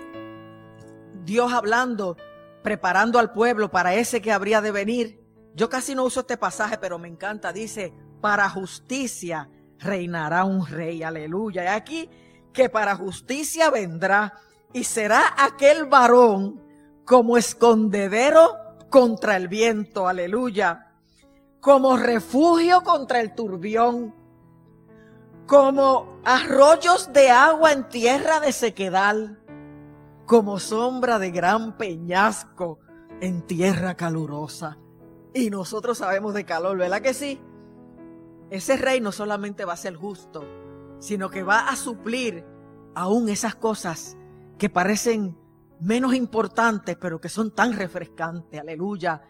Dios 1.24 1.52
hablando, 1.52 2.16
preparando 2.62 3.18
al 3.18 3.32
pueblo 3.32 3.70
para 3.70 3.94
ese 3.94 4.20
que 4.20 4.32
habría 4.32 4.60
de 4.60 4.72
venir. 4.72 5.20
Yo 5.54 5.68
casi 5.68 5.94
no 5.94 6.04
uso 6.04 6.20
este 6.20 6.36
pasaje, 6.36 6.78
pero 6.78 6.98
me 6.98 7.08
encanta. 7.08 7.52
Dice, 7.52 7.92
para 8.20 8.48
justicia 8.48 9.48
reinará 9.78 10.44
un 10.44 10.66
rey. 10.66 11.02
Aleluya. 11.02 11.64
Y 11.64 11.66
aquí 11.68 12.10
que 12.52 12.68
para 12.68 12.96
justicia 12.96 13.70
vendrá 13.70 14.34
y 14.72 14.84
será 14.84 15.34
aquel 15.38 15.86
varón 15.86 16.62
como 17.04 17.36
escondedero 17.36 18.56
contra 18.88 19.36
el 19.36 19.48
viento. 19.48 20.08
Aleluya. 20.08 20.92
Como 21.60 21.96
refugio 21.96 22.82
contra 22.82 23.20
el 23.20 23.34
turbión. 23.34 24.14
Como 25.50 26.20
arroyos 26.24 27.12
de 27.12 27.28
agua 27.28 27.72
en 27.72 27.88
tierra 27.88 28.38
de 28.38 28.52
sequedal. 28.52 29.42
Como 30.24 30.60
sombra 30.60 31.18
de 31.18 31.32
gran 31.32 31.76
peñasco 31.76 32.78
en 33.20 33.44
tierra 33.44 33.96
calurosa. 33.96 34.78
Y 35.34 35.50
nosotros 35.50 35.98
sabemos 35.98 36.34
de 36.34 36.44
calor, 36.44 36.78
¿verdad 36.78 37.02
que 37.02 37.14
sí? 37.14 37.40
Ese 38.48 38.76
rey 38.76 39.00
no 39.00 39.10
solamente 39.10 39.64
va 39.64 39.72
a 39.72 39.76
ser 39.76 39.96
justo, 39.96 40.44
sino 41.00 41.30
que 41.30 41.42
va 41.42 41.68
a 41.68 41.74
suplir 41.74 42.44
aún 42.94 43.28
esas 43.28 43.56
cosas 43.56 44.16
que 44.56 44.70
parecen 44.70 45.36
menos 45.80 46.14
importantes, 46.14 46.96
pero 46.96 47.20
que 47.20 47.28
son 47.28 47.52
tan 47.52 47.72
refrescantes, 47.72 48.60
aleluya. 48.60 49.20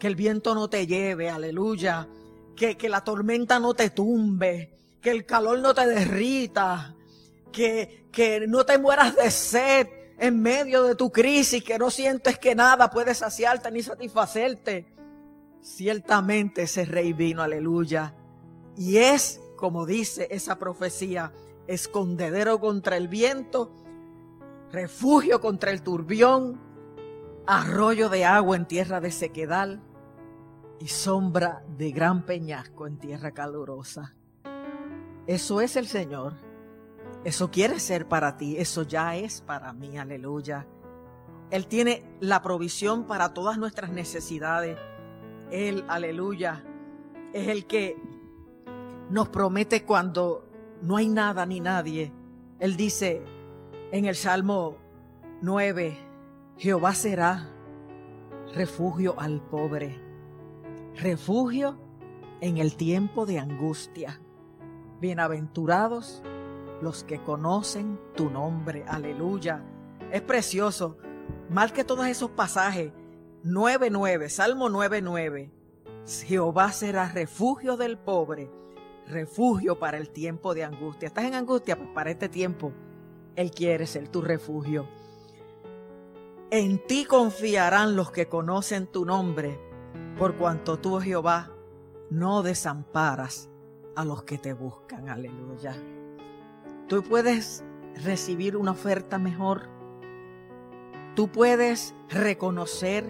Que 0.00 0.08
el 0.08 0.16
viento 0.16 0.52
no 0.52 0.68
te 0.68 0.88
lleve, 0.88 1.30
aleluya. 1.30 2.08
Que, 2.56 2.76
que 2.76 2.88
la 2.88 3.04
tormenta 3.04 3.60
no 3.60 3.72
te 3.74 3.90
tumbe, 3.90 4.79
que 5.00 5.10
el 5.10 5.24
calor 5.26 5.58
no 5.60 5.74
te 5.74 5.86
derrita, 5.86 6.94
que, 7.52 8.08
que 8.12 8.46
no 8.46 8.64
te 8.64 8.78
mueras 8.78 9.16
de 9.16 9.30
sed 9.30 9.88
en 10.18 10.40
medio 10.40 10.84
de 10.84 10.94
tu 10.94 11.10
crisis, 11.10 11.64
que 11.64 11.78
no 11.78 11.90
sientes 11.90 12.38
que 12.38 12.54
nada 12.54 12.90
puede 12.90 13.14
saciarte 13.14 13.70
ni 13.70 13.82
satisfacerte. 13.82 14.86
Ciertamente 15.62 16.62
ese 16.62 16.84
rey 16.84 17.12
vino, 17.12 17.42
aleluya. 17.42 18.14
Y 18.76 18.98
es, 18.98 19.40
como 19.56 19.86
dice 19.86 20.28
esa 20.30 20.58
profecía, 20.58 21.32
escondedero 21.66 22.60
contra 22.60 22.96
el 22.96 23.08
viento, 23.08 23.72
refugio 24.70 25.40
contra 25.40 25.70
el 25.70 25.82
turbión, 25.82 26.60
arroyo 27.46 28.08
de 28.08 28.24
agua 28.24 28.56
en 28.56 28.66
tierra 28.66 29.00
de 29.00 29.10
sequedal 29.10 29.82
y 30.78 30.88
sombra 30.88 31.62
de 31.76 31.90
gran 31.92 32.24
peñasco 32.24 32.86
en 32.86 32.98
tierra 32.98 33.32
calurosa. 33.32 34.14
Eso 35.26 35.60
es 35.60 35.76
el 35.76 35.86
Señor. 35.86 36.34
Eso 37.24 37.50
quiere 37.50 37.78
ser 37.80 38.08
para 38.08 38.36
ti. 38.36 38.56
Eso 38.56 38.82
ya 38.82 39.16
es 39.16 39.40
para 39.40 39.72
mí. 39.72 39.98
Aleluya. 39.98 40.66
Él 41.50 41.66
tiene 41.66 42.04
la 42.20 42.42
provisión 42.42 43.04
para 43.04 43.34
todas 43.34 43.58
nuestras 43.58 43.90
necesidades. 43.90 44.78
Él, 45.50 45.84
aleluya, 45.88 46.64
es 47.32 47.48
el 47.48 47.66
que 47.66 47.96
nos 49.10 49.28
promete 49.28 49.84
cuando 49.84 50.48
no 50.82 50.96
hay 50.96 51.08
nada 51.08 51.44
ni 51.46 51.60
nadie. 51.60 52.12
Él 52.60 52.76
dice 52.76 53.22
en 53.90 54.04
el 54.04 54.14
Salmo 54.14 54.76
9, 55.42 55.98
Jehová 56.56 56.94
será 56.94 57.48
refugio 58.54 59.18
al 59.18 59.40
pobre, 59.40 60.00
refugio 60.96 61.78
en 62.40 62.58
el 62.58 62.76
tiempo 62.76 63.26
de 63.26 63.38
angustia. 63.40 64.20
Bienaventurados 65.00 66.22
los 66.82 67.04
que 67.04 67.22
conocen 67.22 67.98
tu 68.14 68.28
nombre, 68.28 68.84
aleluya. 68.86 69.64
Es 70.12 70.20
precioso, 70.20 70.98
mal 71.48 71.72
que 71.72 71.84
todos 71.84 72.06
esos 72.06 72.32
pasajes 72.32 72.92
9.9, 73.42 74.28
Salmo 74.28 74.68
9.9. 74.68 75.50
Jehová 76.26 76.72
será 76.72 77.08
refugio 77.08 77.78
del 77.78 77.96
pobre, 77.96 78.50
refugio 79.06 79.78
para 79.78 79.96
el 79.96 80.10
tiempo 80.10 80.52
de 80.52 80.64
angustia. 80.64 81.06
¿Estás 81.06 81.24
en 81.24 81.34
angustia? 81.34 81.78
Pues 81.78 81.88
para 81.94 82.10
este 82.10 82.28
tiempo, 82.28 82.70
Él 83.36 83.52
quiere 83.52 83.86
ser 83.86 84.06
tu 84.08 84.20
refugio. 84.20 84.86
En 86.50 86.84
ti 86.86 87.06
confiarán 87.06 87.96
los 87.96 88.10
que 88.10 88.28
conocen 88.28 88.86
tu 88.86 89.06
nombre, 89.06 89.58
por 90.18 90.36
cuanto 90.36 90.78
tú, 90.78 91.00
Jehová, 91.00 91.50
no 92.10 92.42
desamparas 92.42 93.49
a 94.00 94.04
los 94.04 94.22
que 94.24 94.38
te 94.38 94.52
buscan. 94.52 95.08
Aleluya. 95.08 95.74
Tú 96.88 97.02
puedes 97.02 97.64
recibir 98.02 98.56
una 98.56 98.72
oferta 98.72 99.18
mejor. 99.18 99.68
Tú 101.14 101.28
puedes 101.30 101.94
reconocer 102.08 103.04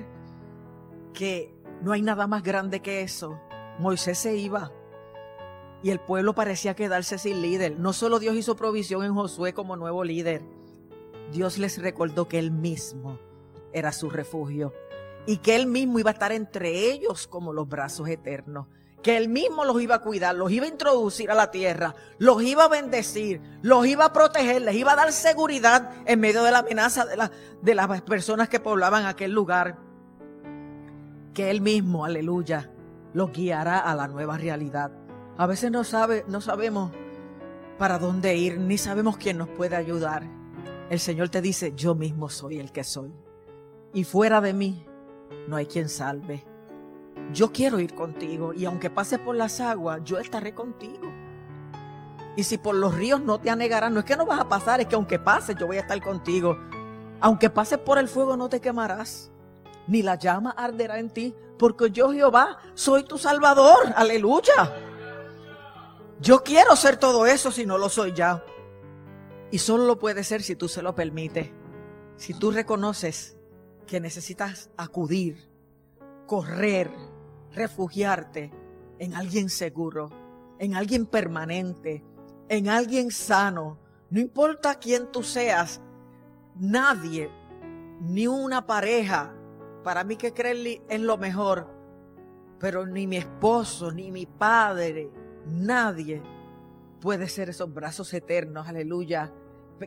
que 1.13 1.55
no 1.83 1.93
hay 1.93 2.03
nada 2.03 2.27
más 2.27 2.43
grande 2.43 2.81
que 2.81 3.03
eso. 3.03 3.41
Moisés 3.79 4.19
se 4.19 4.37
iba 4.37 4.73
y 5.83 5.91
el 5.91 6.01
pueblo 6.01 6.35
parecía 6.35 6.75
quedarse 6.75 7.19
sin 7.19 7.41
líder. 7.41 7.79
No 7.79 7.93
solo 7.93 8.19
Dios 8.19 8.37
hizo 8.37 8.57
provisión 8.57 9.05
en 9.05 9.15
Josué 9.15 9.55
como 9.55 9.77
nuevo 9.77 10.05
líder, 10.05 10.43
Dios 11.33 11.59
les 11.59 11.81
recordó 11.81 12.29
que 12.29 12.39
él 12.39 12.51
mismo 12.51 13.19
era 13.73 13.93
su 13.93 14.11
refugio. 14.11 14.73
y 15.27 15.37
que 15.37 15.55
Él 15.55 15.67
mismo 15.67 15.99
iba 15.99 16.11
a 16.11 16.15
estar 16.15 16.33
entre 16.33 16.91
ellos 16.91 17.27
como 17.27 17.53
los 17.53 17.69
brazos 17.69 18.09
eternos 18.09 18.67
que 19.03 19.17
él 19.17 19.29
mismo 19.29 19.65
los 19.65 19.81
iba 19.81 19.97
a 19.97 20.01
cuidar, 20.01 20.35
los 20.35 20.51
iba 20.51 20.67
a 20.67 20.69
introducir 20.69 21.31
a 21.31 21.35
la 21.35 21.51
tierra, 21.51 21.95
los 22.19 22.43
iba 22.43 22.65
a 22.65 22.69
bendecir, 22.69 23.41
los 23.63 23.87
iba 23.87 24.05
a 24.05 24.13
proteger, 24.13 24.63
les 24.63 24.75
iba 24.75 24.93
a 24.93 24.97
dar 24.97 25.13
seguridad 25.13 25.91
en 26.05 26.21
medio 26.21 26.43
de 26.43 26.51
la 26.51 26.59
amenaza 26.59 27.07
de, 27.07 27.31
de 27.63 27.75
las 27.75 28.03
personas 28.03 28.49
que 28.49 28.61
poblaban 28.61 29.07
aquel 29.07 29.33
lugar. 29.33 29.79
Que 31.33 31.51
él 31.51 31.61
mismo, 31.61 32.05
aleluya, 32.05 32.71
los 33.15 33.33
guiará 33.33 33.79
a 33.79 33.95
la 33.95 34.07
nueva 34.09 34.37
realidad. 34.37 34.93
A 35.39 35.47
veces 35.47 35.71
no, 35.71 35.85
sabe, 35.85 36.25
no 36.29 36.41
sabemos 36.41 36.93
para 37.79 37.99
dónde 37.99 38.37
ir, 38.37 38.59
ni 38.59 38.77
sabemos 38.77 39.17
quién 39.17 39.39
nos 39.39 39.49
puede 39.49 39.77
ayudar. 39.77 40.25
El 40.91 41.01
Señor 41.01 41.31
te 41.31 41.41
dice, 41.41 41.73
yo 41.75 41.95
mismo 41.95 42.29
soy 42.29 42.59
el 42.59 42.73
que 42.73 42.85
soy. 42.85 43.15
Y 43.95 44.05
fuera 44.05 44.41
de 44.41 44.53
mí 44.53 44.85
no 45.49 45.57
hay 45.57 45.67
quien 45.67 45.89
salve 45.89 46.50
yo 47.33 47.53
quiero 47.53 47.79
ir 47.81 47.95
contigo 47.95 48.53
y 48.53 48.65
aunque 48.65 48.91
pases 48.91 49.19
por 49.19 49.37
las 49.37 49.61
aguas, 49.61 50.01
yo 50.05 50.19
estaré 50.19 50.55
contigo. 50.55 51.13
Y 52.37 52.45
si 52.45 52.59
por 52.59 52.75
los 52.75 52.95
ríos 52.95 53.21
no 53.21 53.41
te 53.41 53.51
anegarán, 53.51 53.95
no 53.95 54.01
es 54.01 54.07
que 54.07 54.17
no 54.17 54.27
vas 54.27 54.41
a 54.41 54.49
pasar, 54.49 54.81
es 54.81 54.87
que 54.87 54.95
aunque 54.95 55.19
pases, 55.19 55.57
yo 55.57 55.67
voy 55.67 55.77
a 55.77 55.81
estar 55.81 56.01
contigo. 56.03 56.57
Aunque 57.21 57.51
pases 57.51 57.79
por 57.79 57.99
el 57.99 58.09
fuego, 58.09 58.37
no 58.37 58.49
te 58.49 58.61
quemarás, 58.61 59.31
ni 59.87 60.03
la 60.03 60.15
llama 60.15 60.51
arderá 60.53 60.99
en 60.99 61.11
ti, 61.11 61.35
porque 61.59 61.91
yo 61.91 62.13
Jehová 62.13 62.59
soy 62.75 63.05
tu 63.05 63.19
salvador. 63.19 63.93
Aleluya. 63.95 64.75
Yo 66.21 66.43
quiero 66.43 66.77
ser 66.77 66.97
todo 66.97 67.27
eso 67.27 67.51
si 67.51 67.67
no 67.67 67.79
lo 67.79 67.89
soy 67.89 68.13
ya. 68.13 68.45
Y 69.51 69.59
solo 69.59 69.85
lo 69.85 69.99
puede 69.99 70.25
ser 70.25 70.43
si 70.43 70.55
tú 70.55 70.69
se 70.69 70.83
lo 70.83 70.95
permites. 70.95 71.51
Si 72.17 72.35
tú 72.35 72.51
reconoces 72.51 73.37
que 73.87 74.01
necesitas 74.01 74.71
acudir, 74.77 75.50
correr, 76.31 76.89
refugiarte 77.55 78.53
en 79.01 79.17
alguien 79.17 79.49
seguro, 79.49 80.11
en 80.61 80.77
alguien 80.77 81.07
permanente, 81.07 82.05
en 82.49 82.69
alguien 82.69 83.11
sano. 83.11 83.81
No 84.11 84.21
importa 84.21 84.77
quién 84.77 85.11
tú 85.11 85.25
seas, 85.25 85.81
nadie, 86.55 87.29
ni 88.01 88.29
una 88.29 88.65
pareja, 88.65 89.35
para 89.83 90.05
mí 90.05 90.15
que 90.15 90.33
creer 90.33 90.81
es 90.89 91.01
lo 91.01 91.19
mejor, 91.19 91.67
pero 92.61 92.87
ni 92.87 93.09
mi 93.09 93.17
esposo, 93.17 93.91
ni 93.91 94.13
mi 94.13 94.27
padre, 94.27 95.11
nadie 95.47 96.23
puede 97.01 97.29
ser 97.29 97.49
esos 97.49 97.75
brazos 97.75 98.15
eternos, 98.15 98.69
aleluya, 98.69 99.33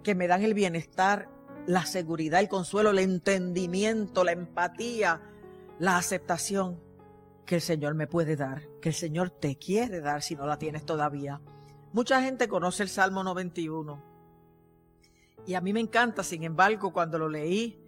que 0.03 0.13
me 0.13 0.27
dan 0.27 0.41
el 0.41 0.53
bienestar, 0.53 1.29
la 1.67 1.85
seguridad, 1.85 2.41
el 2.41 2.49
consuelo, 2.49 2.89
el 2.89 2.99
entendimiento, 2.99 4.25
la 4.25 4.33
empatía, 4.33 5.21
la 5.79 5.97
aceptación 5.97 6.79
que 7.45 7.55
el 7.55 7.61
Señor 7.61 7.93
me 7.95 8.07
puede 8.07 8.35
dar, 8.35 8.63
que 8.81 8.89
el 8.89 8.95
Señor 8.95 9.29
te 9.29 9.57
quiere 9.57 10.01
dar 10.01 10.21
si 10.21 10.35
no 10.35 10.45
la 10.45 10.57
tienes 10.57 10.85
todavía. 10.85 11.41
Mucha 11.91 12.21
gente 12.21 12.47
conoce 12.47 12.83
el 12.83 12.89
Salmo 12.89 13.23
91 13.23 14.13
y 15.45 15.55
a 15.55 15.61
mí 15.61 15.73
me 15.73 15.79
encanta, 15.79 16.23
sin 16.23 16.43
embargo, 16.43 16.93
cuando 16.93 17.17
lo 17.17 17.27
leí 17.27 17.79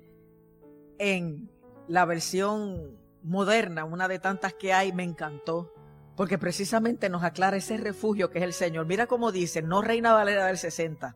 en 0.97 1.49
la 1.87 2.05
versión 2.05 2.97
moderna, 3.23 3.85
una 3.85 4.07
de 4.07 4.19
tantas 4.19 4.53
que 4.53 4.73
hay, 4.73 4.91
me 4.91 5.03
encantó, 5.03 5.73
porque 6.15 6.37
precisamente 6.37 7.09
nos 7.09 7.23
aclara 7.23 7.57
ese 7.57 7.77
refugio 7.77 8.29
que 8.29 8.39
es 8.39 8.43
el 8.43 8.53
Señor. 8.53 8.85
Mira 8.85 9.07
cómo 9.07 9.31
dice, 9.31 9.61
no 9.61 9.81
Reina 9.81 10.13
Valera 10.13 10.47
del 10.47 10.57
60, 10.57 11.15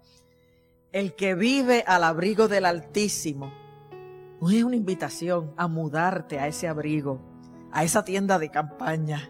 el 0.92 1.16
que 1.16 1.36
vive 1.36 1.84
al 1.86 2.04
abrigo 2.04 2.48
del 2.48 2.66
Altísimo. 2.66 3.54
Es 4.42 4.64
una 4.64 4.76
invitación 4.76 5.54
a 5.58 5.68
mudarte 5.68 6.40
a 6.40 6.48
ese 6.48 6.68
abrigo 6.68 7.30
a 7.72 7.84
esa 7.84 8.04
tienda 8.04 8.40
de 8.40 8.50
campaña, 8.50 9.30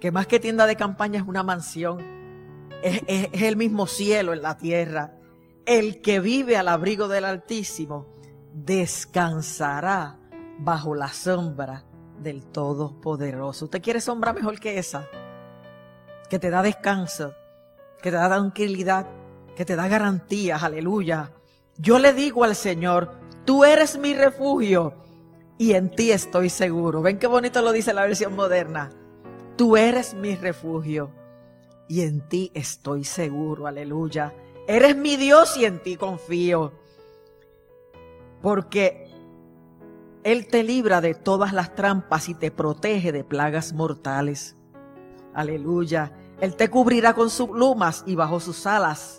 que 0.00 0.10
más 0.10 0.26
que 0.26 0.40
tienda 0.40 0.66
de 0.66 0.76
campaña 0.76 1.20
es 1.20 1.26
una 1.26 1.42
mansión, 1.42 1.98
es, 2.82 3.02
el 3.32 3.56
mismo 3.56 3.86
cielo 3.86 4.32
en 4.32 4.42
la 4.42 4.56
tierra. 4.56 5.14
El 5.66 6.00
que 6.00 6.20
vive 6.20 6.56
al 6.56 6.68
abrigo 6.68 7.06
del 7.06 7.24
Altísimo 7.24 8.06
descansará 8.52 10.18
bajo 10.58 10.94
la 10.94 11.08
sombra 11.08 11.84
del 12.18 12.46
Todopoderoso. 12.46 13.66
¿Usted 13.66 13.82
quiere 13.82 14.00
sombra 14.00 14.32
mejor 14.32 14.58
que 14.58 14.78
esa? 14.78 15.06
Que 16.28 16.38
te 16.38 16.50
da 16.50 16.62
descanso, 16.62 17.34
que 18.02 18.10
te 18.10 18.16
da 18.16 18.28
tranquilidad, 18.28 19.06
que 19.54 19.64
te 19.64 19.76
da 19.76 19.86
garantías, 19.86 20.62
aleluya. 20.62 21.32
Yo 21.76 21.98
le 21.98 22.14
digo 22.14 22.44
al 22.44 22.56
Señor, 22.56 23.19
tú 23.44 23.64
eres 23.64 23.98
mi 23.98 24.14
refugio 24.14 24.94
y 25.58 25.74
en 25.74 25.90
ti 25.90 26.10
estoy 26.10 26.48
seguro. 26.48 27.02
Ven 27.02 27.18
qué 27.18 27.26
bonito 27.26 27.60
lo 27.62 27.72
dice 27.72 27.92
la 27.92 28.02
versión 28.02 28.34
moderna. 28.34 28.90
Tú 29.56 29.76
eres 29.76 30.14
mi 30.14 30.34
refugio 30.34 31.10
y 31.88 32.02
en 32.02 32.26
ti 32.28 32.50
estoy 32.54 33.04
seguro. 33.04 33.66
Aleluya. 33.66 34.32
Eres 34.66 34.96
mi 34.96 35.16
Dios 35.16 35.56
y 35.56 35.64
en 35.64 35.82
ti 35.82 35.96
confío. 35.96 36.72
Porque 38.40 39.10
Él 40.24 40.46
te 40.46 40.62
libra 40.62 41.00
de 41.00 41.14
todas 41.14 41.52
las 41.52 41.74
trampas 41.74 42.28
y 42.28 42.34
te 42.34 42.50
protege 42.50 43.12
de 43.12 43.24
plagas 43.24 43.72
mortales. 43.72 44.56
Aleluya. 45.34 46.12
Él 46.40 46.56
te 46.56 46.70
cubrirá 46.70 47.12
con 47.12 47.28
sus 47.28 47.50
plumas 47.50 48.02
y 48.06 48.14
bajo 48.14 48.40
sus 48.40 48.66
alas 48.66 49.18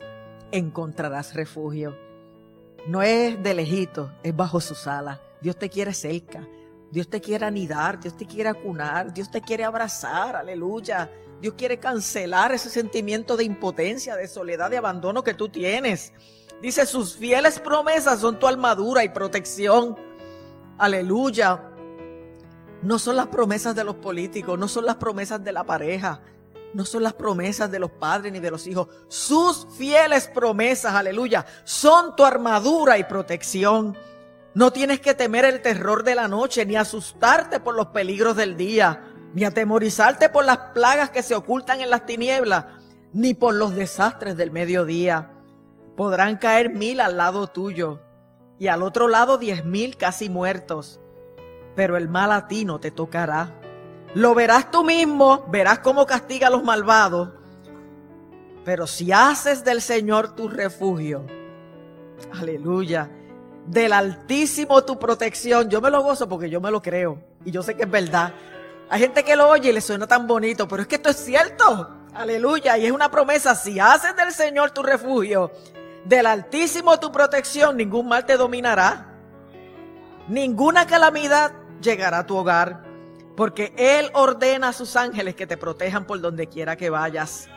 encontrarás 0.52 1.36
refugio. 1.36 1.96
No 2.88 3.02
es 3.02 3.42
de 3.42 3.54
lejito, 3.54 4.12
es 4.24 4.36
bajo 4.36 4.60
sus 4.60 4.88
alas. 4.88 5.20
Dios 5.40 5.58
te 5.58 5.70
quiere 5.70 5.94
cerca. 5.94 6.48
Dios 6.92 7.08
te 7.08 7.22
quiere 7.22 7.46
anidar, 7.46 8.00
Dios 8.00 8.18
te 8.18 8.26
quiere 8.26 8.50
acunar, 8.50 9.14
Dios 9.14 9.32
te 9.32 9.40
quiere 9.40 9.64
abrazar, 9.64 10.36
aleluya. 10.36 11.10
Dios 11.40 11.54
quiere 11.58 11.80
cancelar 11.80 12.52
ese 12.52 12.70
sentimiento 12.70 13.38
de 13.38 13.46
impotencia, 13.46 14.16
de 14.16 14.28
soledad, 14.28 14.70
de 14.70 14.78
abandono 14.78 15.24
que 15.24 15.34
tú 15.34 15.48
tienes. 15.48 16.12
Dice, 16.62 16.86
sus 16.86 17.16
fieles 17.16 17.60
promesas 17.60 18.20
son 18.20 18.38
tu 18.38 18.48
armadura 18.48 19.04
y 19.04 19.10
protección. 19.10 19.96
Aleluya. 20.78 21.64
No 22.84 23.00
son 23.00 23.16
las 23.16 23.28
promesas 23.28 23.74
de 23.76 23.84
los 23.84 23.96
políticos, 23.96 24.60
no 24.60 24.68
son 24.68 24.86
las 24.86 24.96
promesas 24.96 25.44
de 25.44 25.52
la 25.52 25.64
pareja, 25.64 26.22
no 26.74 26.86
son 26.86 27.04
las 27.04 27.14
promesas 27.14 27.70
de 27.70 27.80
los 27.80 27.92
padres 27.92 28.32
ni 28.32 28.40
de 28.40 28.52
los 28.52 28.66
hijos. 28.68 28.88
Sus 29.08 29.68
fieles 29.78 30.28
promesas, 30.28 30.94
aleluya, 30.94 31.46
son 31.64 32.16
tu 32.16 32.24
armadura 32.24 32.98
y 32.98 33.04
protección. 33.04 33.98
No 34.54 34.72
tienes 34.72 35.00
que 35.00 35.14
temer 35.14 35.46
el 35.46 35.62
terror 35.62 36.04
de 36.04 36.16
la 36.16 36.28
noche, 36.28 36.66
ni 36.66 36.76
asustarte 36.76 37.60
por 37.60 37.76
los 37.76 37.88
peligros 37.88 38.36
del 38.36 38.58
día, 38.58 39.04
ni 39.34 39.44
atemorizarte 39.46 40.30
por 40.30 40.46
las 40.46 40.58
plagas 40.74 41.10
que 41.10 41.24
se 41.24 41.36
ocultan 41.36 41.82
en 41.82 41.90
las 41.90 42.06
tinieblas, 42.06 42.66
ni 43.14 43.34
por 43.34 43.54
los 43.54 43.76
desastres 43.76 44.36
del 44.38 44.52
mediodía. 44.52 45.32
Podrán 45.96 46.38
caer 46.38 46.74
mil 46.74 47.00
al 47.00 47.18
lado 47.18 47.48
tuyo 47.48 48.02
y 48.60 48.68
al 48.68 48.84
otro 48.84 49.08
lado 49.08 49.38
diez 49.38 49.66
mil 49.66 49.98
casi 49.98 50.30
muertos, 50.30 51.00
pero 51.76 51.98
el 51.98 52.10
mal 52.10 52.32
a 52.32 52.48
ti 52.48 52.66
no 52.66 52.80
te 52.80 52.92
tocará. 52.92 53.61
Lo 54.14 54.36
verás 54.36 54.72
tú 54.72 54.84
mismo, 54.84 55.46
verás 55.50 55.80
cómo 55.80 56.06
castiga 56.06 56.48
a 56.48 56.50
los 56.50 56.64
malvados. 56.64 57.30
Pero 58.66 58.86
si 58.86 59.12
haces 59.12 59.64
del 59.64 59.82
Señor 59.82 60.36
tu 60.36 60.48
refugio, 60.50 61.26
aleluya, 62.40 63.10
del 63.66 63.94
Altísimo 63.94 64.84
tu 64.84 65.00
protección. 65.00 65.70
Yo 65.70 65.82
me 65.82 65.90
lo 65.90 66.04
gozo 66.04 66.28
porque 66.28 66.50
yo 66.50 66.60
me 66.60 66.72
lo 66.72 66.82
creo 66.82 67.18
y 67.46 67.52
yo 67.52 67.64
sé 67.64 67.76
que 67.76 67.84
es 67.84 67.92
verdad. 67.92 68.34
Hay 68.90 69.00
gente 69.00 69.24
que 69.24 69.36
lo 69.36 69.48
oye 69.48 69.70
y 69.70 69.74
le 69.74 69.82
suena 69.82 70.06
tan 70.06 70.28
bonito, 70.28 70.68
pero 70.68 70.82
es 70.82 70.88
que 70.88 70.96
esto 70.96 71.10
es 71.10 71.18
cierto. 71.18 71.98
Aleluya. 72.14 72.78
Y 72.78 72.86
es 72.86 72.92
una 72.92 73.10
promesa. 73.10 73.56
Si 73.56 73.80
haces 73.80 74.16
del 74.18 74.34
Señor 74.34 74.72
tu 74.72 74.84
refugio, 74.84 75.52
del 76.04 76.26
Altísimo 76.26 77.00
tu 77.00 77.12
protección, 77.12 77.78
ningún 77.78 78.10
mal 78.10 78.26
te 78.26 78.36
dominará. 78.36 79.08
Ninguna 80.28 80.86
calamidad 80.86 81.54
llegará 81.82 82.20
a 82.20 82.26
tu 82.26 82.36
hogar. 82.36 82.91
Porque 83.36 83.74
Él 83.78 84.10
ordena 84.14 84.70
a 84.70 84.74
sus 84.74 84.96
ángeles 84.96 85.36
que 85.36 85.48
te 85.48 85.58
protejan 85.58 86.06
por 86.06 86.20
donde 86.22 86.48
quiera 86.48 86.76
que 86.76 86.90
vayas. 86.90 87.48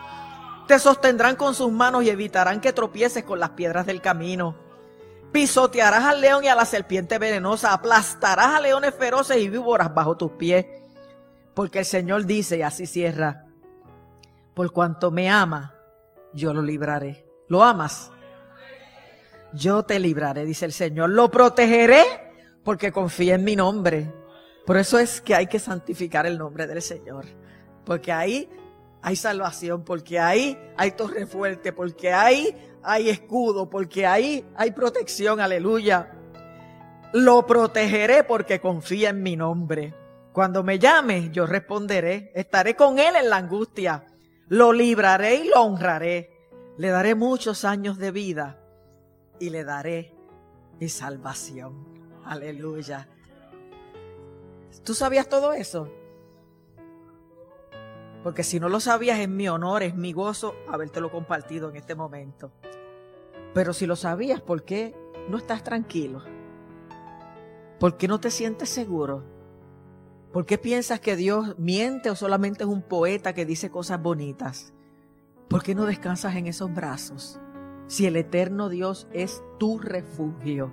Te 0.66 0.78
sostendrán 0.78 1.36
con 1.36 1.54
sus 1.54 1.70
manos 1.70 2.04
y 2.04 2.10
evitarán 2.10 2.60
que 2.60 2.72
tropieces 2.72 3.24
con 3.24 3.38
las 3.38 3.50
piedras 3.50 3.84
del 3.86 4.00
camino. 4.00 4.56
Pisotearás 5.32 6.04
al 6.04 6.20
león 6.20 6.44
y 6.44 6.48
a 6.48 6.54
la 6.54 6.64
serpiente 6.64 7.18
venenosa, 7.18 7.72
aplastarás 7.72 8.54
a 8.54 8.60
leones 8.60 8.94
feroces 8.94 9.36
y 9.38 9.48
víboras 9.48 9.92
bajo 9.92 10.16
tus 10.16 10.32
pies. 10.32 10.64
Porque 11.54 11.80
el 11.80 11.84
Señor 11.84 12.24
dice, 12.24 12.58
y 12.58 12.62
así 12.62 12.86
cierra, 12.86 13.44
por 14.54 14.72
cuanto 14.72 15.10
me 15.10 15.28
ama, 15.28 15.74
yo 16.32 16.54
lo 16.54 16.62
libraré. 16.62 17.26
¿Lo 17.48 17.62
amas? 17.62 18.10
Yo 19.52 19.82
te 19.82 19.98
libraré, 19.98 20.44
dice 20.44 20.64
el 20.64 20.72
Señor. 20.72 21.10
Lo 21.10 21.30
protegeré 21.30 22.04
porque 22.64 22.90
confía 22.90 23.34
en 23.34 23.44
mi 23.44 23.54
nombre. 23.54 24.12
Por 24.66 24.76
eso 24.76 24.98
es 24.98 25.20
que 25.20 25.34
hay 25.34 25.46
que 25.46 25.58
santificar 25.58 26.26
el 26.26 26.38
nombre 26.38 26.66
del 26.66 26.80
Señor. 26.80 27.26
Porque 27.84 28.12
ahí 28.12 28.48
hay 29.02 29.16
salvación, 29.16 29.84
porque 29.84 30.18
ahí 30.18 30.58
hay 30.76 30.92
torre 30.92 31.26
fuerte, 31.26 31.72
porque 31.72 32.12
ahí 32.12 32.54
hay 32.82 33.10
escudo, 33.10 33.68
porque 33.68 34.06
ahí 34.06 34.44
hay 34.56 34.70
protección, 34.70 35.40
aleluya. 35.40 36.12
Lo 37.12 37.46
protegeré 37.46 38.24
porque 38.24 38.60
confía 38.60 39.10
en 39.10 39.22
mi 39.22 39.36
nombre. 39.36 39.94
Cuando 40.32 40.64
me 40.64 40.78
llame, 40.78 41.30
yo 41.30 41.46
responderé. 41.46 42.32
Estaré 42.34 42.74
con 42.74 42.98
él 42.98 43.14
en 43.16 43.30
la 43.30 43.36
angustia. 43.36 44.04
Lo 44.48 44.72
libraré 44.72 45.36
y 45.36 45.48
lo 45.48 45.62
honraré. 45.62 46.30
Le 46.76 46.88
daré 46.88 47.14
muchos 47.14 47.64
años 47.64 47.98
de 47.98 48.10
vida 48.10 48.58
y 49.38 49.50
le 49.50 49.62
daré 49.62 50.12
mi 50.80 50.88
salvación. 50.88 51.86
Aleluya. 52.24 53.06
¿Tú 54.84 54.92
sabías 54.94 55.28
todo 55.28 55.54
eso? 55.54 55.88
Porque 58.22 58.42
si 58.42 58.60
no 58.60 58.68
lo 58.68 58.80
sabías, 58.80 59.18
es 59.18 59.28
mi 59.28 59.48
honor, 59.48 59.82
es 59.82 59.94
mi 59.94 60.12
gozo 60.12 60.54
habértelo 60.68 61.10
compartido 61.10 61.70
en 61.70 61.76
este 61.76 61.94
momento. 61.94 62.52
Pero 63.54 63.72
si 63.72 63.86
lo 63.86 63.96
sabías, 63.96 64.40
¿por 64.40 64.64
qué 64.64 64.94
no 65.28 65.38
estás 65.38 65.62
tranquilo? 65.62 66.22
¿Por 67.80 67.96
qué 67.96 68.08
no 68.08 68.20
te 68.20 68.30
sientes 68.30 68.68
seguro? 68.68 69.24
¿Por 70.32 70.46
qué 70.46 70.58
piensas 70.58 71.00
que 71.00 71.16
Dios 71.16 71.58
miente 71.58 72.10
o 72.10 72.16
solamente 72.16 72.64
es 72.64 72.68
un 72.68 72.82
poeta 72.82 73.32
que 73.34 73.46
dice 73.46 73.70
cosas 73.70 74.02
bonitas? 74.02 74.74
¿Por 75.48 75.62
qué 75.62 75.74
no 75.74 75.86
descansas 75.86 76.34
en 76.36 76.46
esos 76.46 76.74
brazos? 76.74 77.40
Si 77.86 78.06
el 78.06 78.16
eterno 78.16 78.68
Dios 78.68 79.06
es 79.12 79.42
tu 79.58 79.78
refugio 79.78 80.72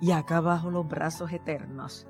y 0.00 0.12
acá 0.12 0.38
abajo 0.38 0.70
los 0.70 0.86
brazos 0.86 1.32
eternos. 1.32 2.06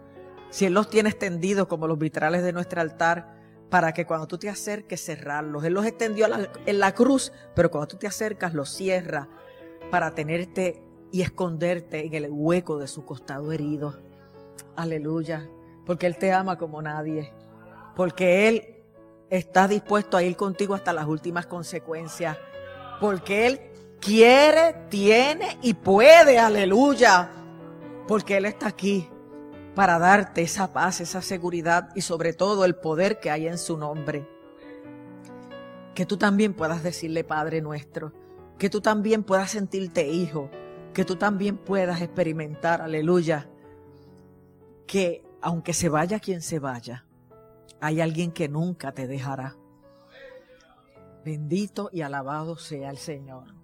Si 0.50 0.66
Él 0.66 0.74
los 0.74 0.90
tiene 0.90 1.08
extendidos 1.08 1.66
como 1.68 1.86
los 1.86 1.98
vitrales 1.98 2.42
de 2.42 2.52
nuestro 2.52 2.80
altar 2.80 3.40
para 3.70 3.92
que 3.92 4.04
cuando 4.04 4.26
tú 4.26 4.36
te 4.36 4.48
acerques 4.48 5.02
cerrarlos. 5.02 5.64
Él 5.64 5.72
los 5.72 5.86
extendió 5.86 6.26
en 6.66 6.78
la 6.78 6.94
cruz, 6.94 7.32
pero 7.54 7.70
cuando 7.70 7.88
tú 7.88 7.96
te 7.96 8.08
acercas 8.08 8.52
los 8.52 8.68
cierra 8.68 9.28
para 9.90 10.10
tenerte 10.10 10.82
y 11.12 11.22
esconderte 11.22 12.04
en 12.04 12.14
el 12.14 12.28
hueco 12.30 12.78
de 12.78 12.88
su 12.88 13.04
costado 13.04 13.52
herido. 13.52 13.98
Aleluya. 14.76 15.48
Porque 15.86 16.06
Él 16.06 16.18
te 16.18 16.32
ama 16.32 16.58
como 16.58 16.82
nadie. 16.82 17.32
Porque 17.94 18.48
Él 18.48 18.84
está 19.30 19.68
dispuesto 19.68 20.16
a 20.16 20.22
ir 20.22 20.36
contigo 20.36 20.74
hasta 20.74 20.92
las 20.92 21.06
últimas 21.06 21.46
consecuencias. 21.46 22.36
Porque 23.00 23.46
Él 23.46 23.60
quiere, 24.00 24.86
tiene 24.88 25.58
y 25.62 25.74
puede. 25.74 26.38
Aleluya. 26.38 27.30
Porque 28.06 28.36
Él 28.36 28.46
está 28.46 28.68
aquí 28.68 29.08
para 29.74 29.98
darte 29.98 30.42
esa 30.42 30.72
paz, 30.72 31.00
esa 31.00 31.22
seguridad 31.22 31.90
y 31.94 32.00
sobre 32.00 32.32
todo 32.32 32.64
el 32.64 32.74
poder 32.74 33.20
que 33.20 33.30
hay 33.30 33.46
en 33.46 33.58
su 33.58 33.76
nombre. 33.76 34.28
Que 35.94 36.06
tú 36.06 36.16
también 36.16 36.54
puedas 36.54 36.82
decirle 36.82 37.24
Padre 37.24 37.60
nuestro. 37.60 38.12
Que 38.58 38.70
tú 38.70 38.80
también 38.80 39.22
puedas 39.22 39.50
sentirte 39.50 40.08
hijo 40.08 40.50
que 40.92 41.04
tú 41.04 41.16
también 41.16 41.56
puedas 41.56 42.00
experimentar, 42.02 42.82
aleluya, 42.82 43.48
que 44.86 45.24
aunque 45.40 45.72
se 45.72 45.88
vaya 45.88 46.18
quien 46.18 46.42
se 46.42 46.58
vaya, 46.58 47.06
hay 47.80 48.00
alguien 48.00 48.32
que 48.32 48.48
nunca 48.48 48.92
te 48.92 49.06
dejará. 49.06 49.56
Bendito 51.24 51.90
y 51.92 52.02
alabado 52.02 52.56
sea 52.56 52.90
el 52.90 52.98
Señor. 52.98 53.59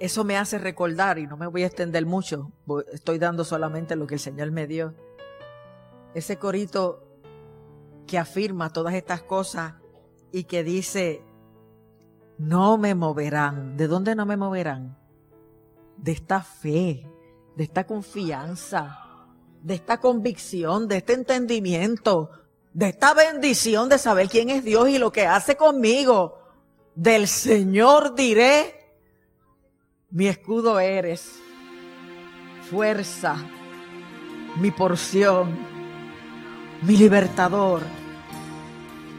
Eso 0.00 0.24
me 0.24 0.36
hace 0.36 0.58
recordar, 0.58 1.18
y 1.18 1.26
no 1.26 1.36
me 1.36 1.46
voy 1.46 1.62
a 1.62 1.66
extender 1.66 2.04
mucho, 2.04 2.50
estoy 2.92 3.18
dando 3.18 3.44
solamente 3.44 3.96
lo 3.96 4.06
que 4.06 4.14
el 4.14 4.20
Señor 4.20 4.50
me 4.50 4.66
dio. 4.66 4.94
Ese 6.14 6.36
corito 6.36 7.04
que 8.06 8.18
afirma 8.18 8.72
todas 8.72 8.94
estas 8.94 9.22
cosas 9.22 9.74
y 10.32 10.44
que 10.44 10.62
dice, 10.64 11.22
no 12.38 12.76
me 12.78 12.94
moverán. 12.94 13.76
¿De 13.76 13.86
dónde 13.86 14.14
no 14.14 14.26
me 14.26 14.36
moverán? 14.36 14.98
De 15.96 16.12
esta 16.12 16.42
fe, 16.42 17.06
de 17.56 17.64
esta 17.64 17.86
confianza, 17.86 19.26
de 19.62 19.74
esta 19.74 19.98
convicción, 19.98 20.88
de 20.88 20.98
este 20.98 21.14
entendimiento, 21.14 22.30
de 22.72 22.88
esta 22.88 23.14
bendición 23.14 23.88
de 23.88 23.98
saber 23.98 24.28
quién 24.28 24.50
es 24.50 24.64
Dios 24.64 24.88
y 24.88 24.98
lo 24.98 25.12
que 25.12 25.26
hace 25.26 25.56
conmigo. 25.56 26.38
Del 26.94 27.28
Señor 27.28 28.14
diré, 28.14 28.83
mi 30.14 30.28
escudo 30.28 30.78
eres, 30.78 31.40
fuerza, 32.70 33.34
mi 34.60 34.70
porción, 34.70 35.58
mi 36.82 36.96
libertador, 36.96 37.82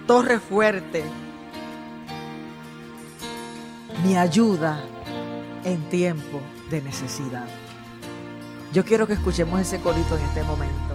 torre 0.07 0.39
fuerte 0.39 1.03
mi 4.05 4.15
ayuda 4.15 4.81
en 5.65 5.81
tiempo 5.89 6.39
de 6.69 6.81
necesidad. 6.81 7.47
Yo 8.71 8.85
quiero 8.85 9.05
que 9.05 9.13
escuchemos 9.13 9.59
ese 9.59 9.81
corito 9.81 10.17
en 10.17 10.23
este 10.23 10.43
momento. 10.43 10.94